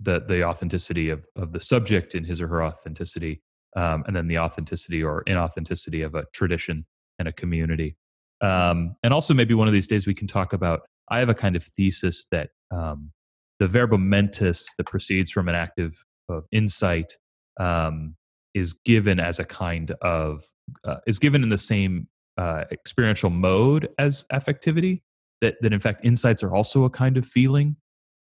[0.00, 3.42] the the authenticity of of the subject in his or her authenticity
[3.76, 6.86] um, and then the authenticity or inauthenticity of a tradition
[7.18, 7.96] and a community
[8.40, 11.34] um, and also maybe one of these days we can talk about i have a
[11.34, 13.12] kind of thesis that um,
[13.58, 17.12] the verbum mentis that proceeds from an active of insight
[17.58, 18.16] um,
[18.52, 20.42] is given as a kind of
[20.84, 22.08] uh, is given in the same
[22.38, 25.02] uh, experiential mode as affectivity
[25.40, 27.76] that that in fact insights are also a kind of feeling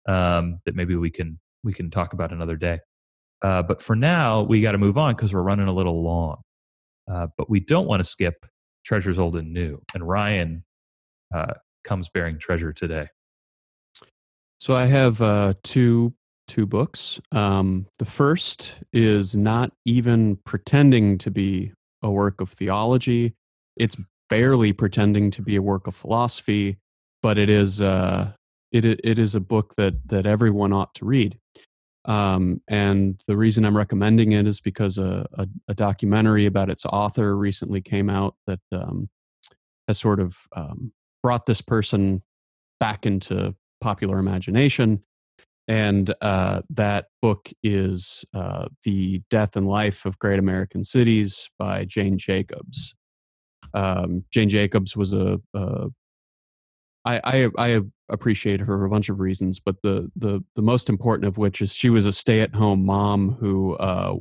[0.08, 2.80] um, that maybe we can we can talk about another day
[3.42, 6.42] uh, but for now we got to move on because we're running a little long
[7.12, 8.46] uh, but we don't want to skip
[8.86, 10.64] treasures old and new and ryan
[11.34, 11.54] uh,
[11.84, 13.08] comes bearing treasure today
[14.60, 16.14] So I have uh, two
[16.48, 17.20] two books.
[17.32, 21.72] Um, the first is not even pretending to be
[22.04, 23.36] a work of theology.
[23.76, 23.96] It's
[24.30, 26.78] barely pretending to be a work of philosophy,
[27.22, 28.32] but it is uh,
[28.72, 31.38] it it is a book that that everyone ought to read.
[32.06, 36.84] Um, and the reason I'm recommending it is because a, a, a documentary about its
[36.86, 39.10] author recently came out that um,
[39.88, 42.24] has sort of um, brought this person
[42.80, 45.04] back into popular imagination.
[45.68, 51.86] And uh, that book is uh, The Death and Life of Great American Cities by
[51.86, 52.96] Jane Jacobs.
[53.74, 55.88] Um, Jane Jacobs was a, a
[57.04, 60.90] I, I, I appreciate her for a bunch of reasons, but the, the, the most
[60.90, 64.16] important of which is she was a stay at home mom who uh,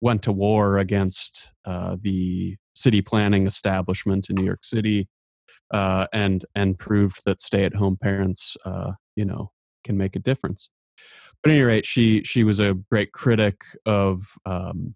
[0.00, 5.08] went to war against uh, the city planning establishment in New York City
[5.72, 9.50] uh, and and proved that stay at home parents, uh, you know,
[9.84, 10.70] can make a difference.
[11.42, 14.94] But at any rate, she she was a great critic of um,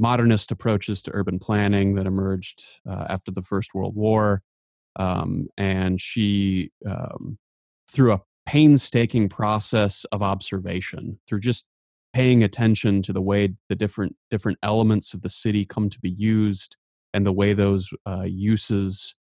[0.00, 4.42] modernist approaches to urban planning that emerged uh, after the First World War,
[4.96, 7.38] um, and she um,
[7.88, 11.66] through a painstaking process of observation, through just
[12.12, 16.10] paying attention to the way the different different elements of the city come to be
[16.10, 16.76] used
[17.12, 19.14] and the way those uh, uses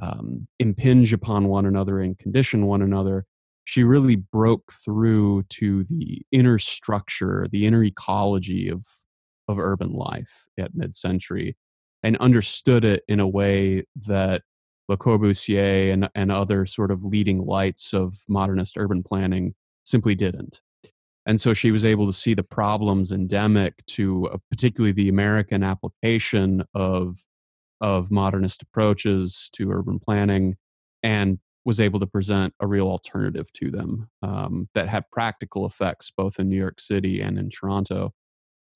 [0.00, 3.24] um, impinge upon one another and condition one another,
[3.64, 8.84] she really broke through to the inner structure, the inner ecology of
[9.48, 11.56] of urban life at mid-century,
[12.02, 14.42] and understood it in a way that
[14.88, 20.60] Le Corbusier and and other sort of leading lights of modernist urban planning simply didn't.
[21.26, 25.62] And so she was able to see the problems endemic to uh, particularly the American
[25.62, 27.24] application of
[27.80, 30.56] of modernist approaches to urban planning
[31.02, 36.12] and was able to present a real alternative to them um, that had practical effects
[36.14, 38.12] both in New York City and in Toronto.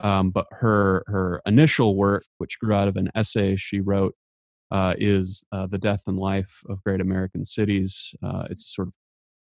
[0.01, 4.15] Um, but her her initial work, which grew out of an essay she wrote,
[4.71, 8.95] uh, is uh, "The Death and Life of Great American Cities." Uh, it's sort of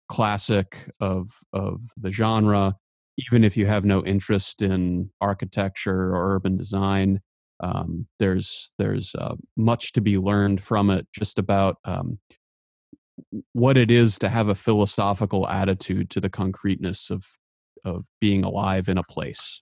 [0.10, 2.76] classic of of the genre.
[3.32, 7.22] Even if you have no interest in architecture or urban design,
[7.60, 12.20] um, there's there's uh, much to be learned from it just about um,
[13.54, 17.24] what it is to have a philosophical attitude to the concreteness of
[17.84, 19.62] of being alive in a place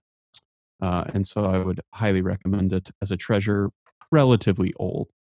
[0.82, 3.70] uh, and so i would highly recommend it as a treasure
[4.12, 5.12] relatively old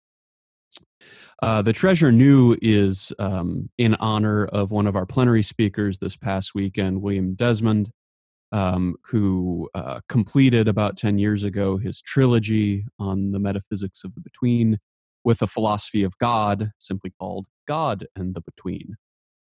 [1.41, 6.17] uh, the treasure new is um, in honor of one of our plenary speakers this
[6.17, 7.91] past weekend william desmond
[8.51, 14.21] um, who uh, completed about 10 years ago his trilogy on the metaphysics of the
[14.21, 14.79] between
[15.25, 18.95] with a philosophy of God, simply called God and the Between.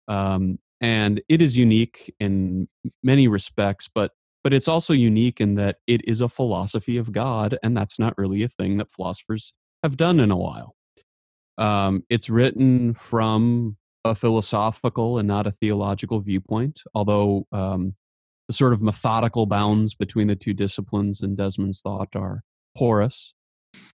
[0.09, 2.69] Um, and it is unique in
[3.03, 4.13] many respects, but
[4.49, 8.17] but it's also unique in that it is a philosophy of God, and that's not
[8.17, 10.75] really a thing that philosophers have done in a while.
[11.59, 13.77] Um, it's written from
[14.07, 17.93] a philosophical and not a theological viewpoint, although um,
[18.47, 22.41] the sort of methodical bounds between the two disciplines in Desmond's thought are
[22.75, 23.35] porous.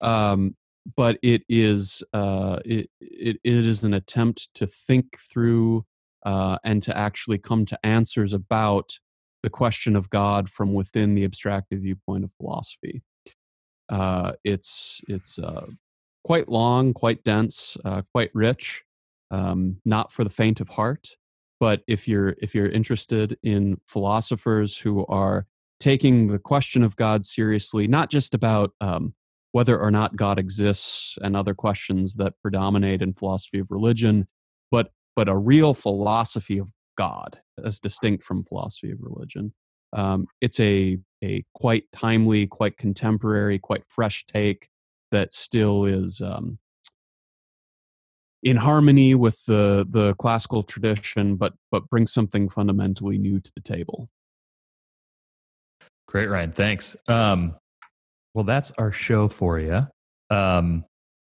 [0.01, 0.55] Um,
[0.97, 5.85] but it is uh, it, it it is an attempt to think through
[6.25, 8.97] uh, and to actually come to answers about
[9.43, 13.01] the question of God from within the abstractive viewpoint of philosophy.
[13.87, 15.67] Uh, it's it's uh,
[16.23, 18.83] quite long, quite dense, uh, quite rich,
[19.31, 21.15] um, not for the faint of heart.
[21.59, 25.47] But if you're if you're interested in philosophers who are
[25.79, 29.13] taking the question of God seriously, not just about um,
[29.51, 34.27] whether or not God exists and other questions that predominate in philosophy of religion,
[34.71, 39.53] but but a real philosophy of God as distinct from philosophy of religion.
[39.93, 44.69] Um, it's a a quite timely, quite contemporary, quite fresh take
[45.11, 46.59] that still is um,
[48.43, 53.61] in harmony with the the classical tradition, but but brings something fundamentally new to the
[53.61, 54.09] table.
[56.07, 56.51] Great, Ryan.
[56.51, 56.95] Thanks.
[57.07, 57.55] Um,
[58.33, 59.87] well, that's our show for you.
[60.29, 60.85] Um,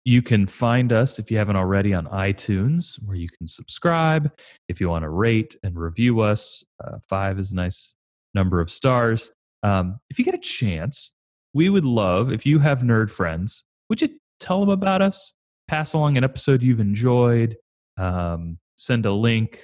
[0.05, 4.31] you can find us if you haven't already on iTunes, where you can subscribe.
[4.67, 7.95] If you want to rate and review us, uh, five is a nice
[8.33, 9.31] number of stars.
[9.63, 11.11] Um, if you get a chance,
[11.53, 13.63] we would love if you have nerd friends.
[13.89, 15.33] Would you tell them about us?
[15.67, 17.55] Pass along an episode you've enjoyed.
[17.97, 19.61] Um, send a link.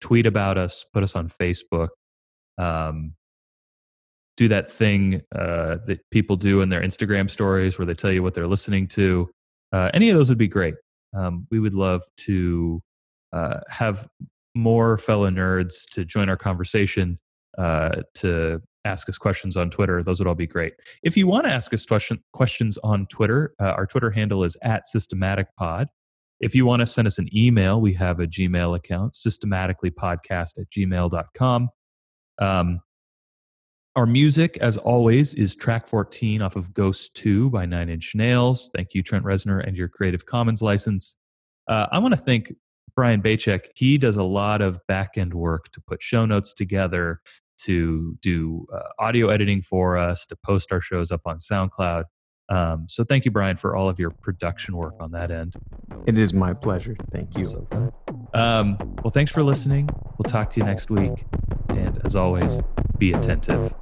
[0.00, 0.86] Tweet about us.
[0.94, 1.88] Put us on Facebook.
[2.56, 3.14] Um,
[4.36, 8.22] do that thing uh, that people do in their Instagram stories where they tell you
[8.22, 9.30] what they're listening to.
[9.74, 10.74] Uh, any of those would be great.
[11.14, 12.80] Um, we would love to
[13.32, 14.06] uh, have
[14.54, 17.18] more fellow nerds to join our conversation,
[17.58, 20.00] uh, to ask us questions on Twitter.
[20.00, 20.74] Those would all be great.
[21.02, 24.56] If you want to ask us question, questions on Twitter, uh, our Twitter handle is
[24.62, 25.86] at systematicpod.
[26.38, 30.70] If you want to send us an email, we have a Gmail account, systematicallypodcast at
[30.70, 31.68] gmail.com.
[32.40, 32.80] Um,
[33.96, 38.70] our music, as always, is track 14 off of Ghost 2 by Nine Inch Nails.
[38.74, 41.16] Thank you, Trent Reznor, and your Creative Commons license.
[41.68, 42.52] Uh, I want to thank
[42.96, 43.66] Brian Bachek.
[43.76, 47.20] He does a lot of back end work to put show notes together,
[47.62, 52.04] to do uh, audio editing for us, to post our shows up on SoundCloud.
[52.48, 55.54] Um, so thank you, Brian, for all of your production work on that end.
[56.06, 56.96] It is my pleasure.
[57.10, 57.66] Thank you.
[58.34, 59.88] Um, well, thanks for listening.
[60.18, 61.24] We'll talk to you next week.
[61.68, 62.60] And as always,
[62.98, 63.74] be attentive.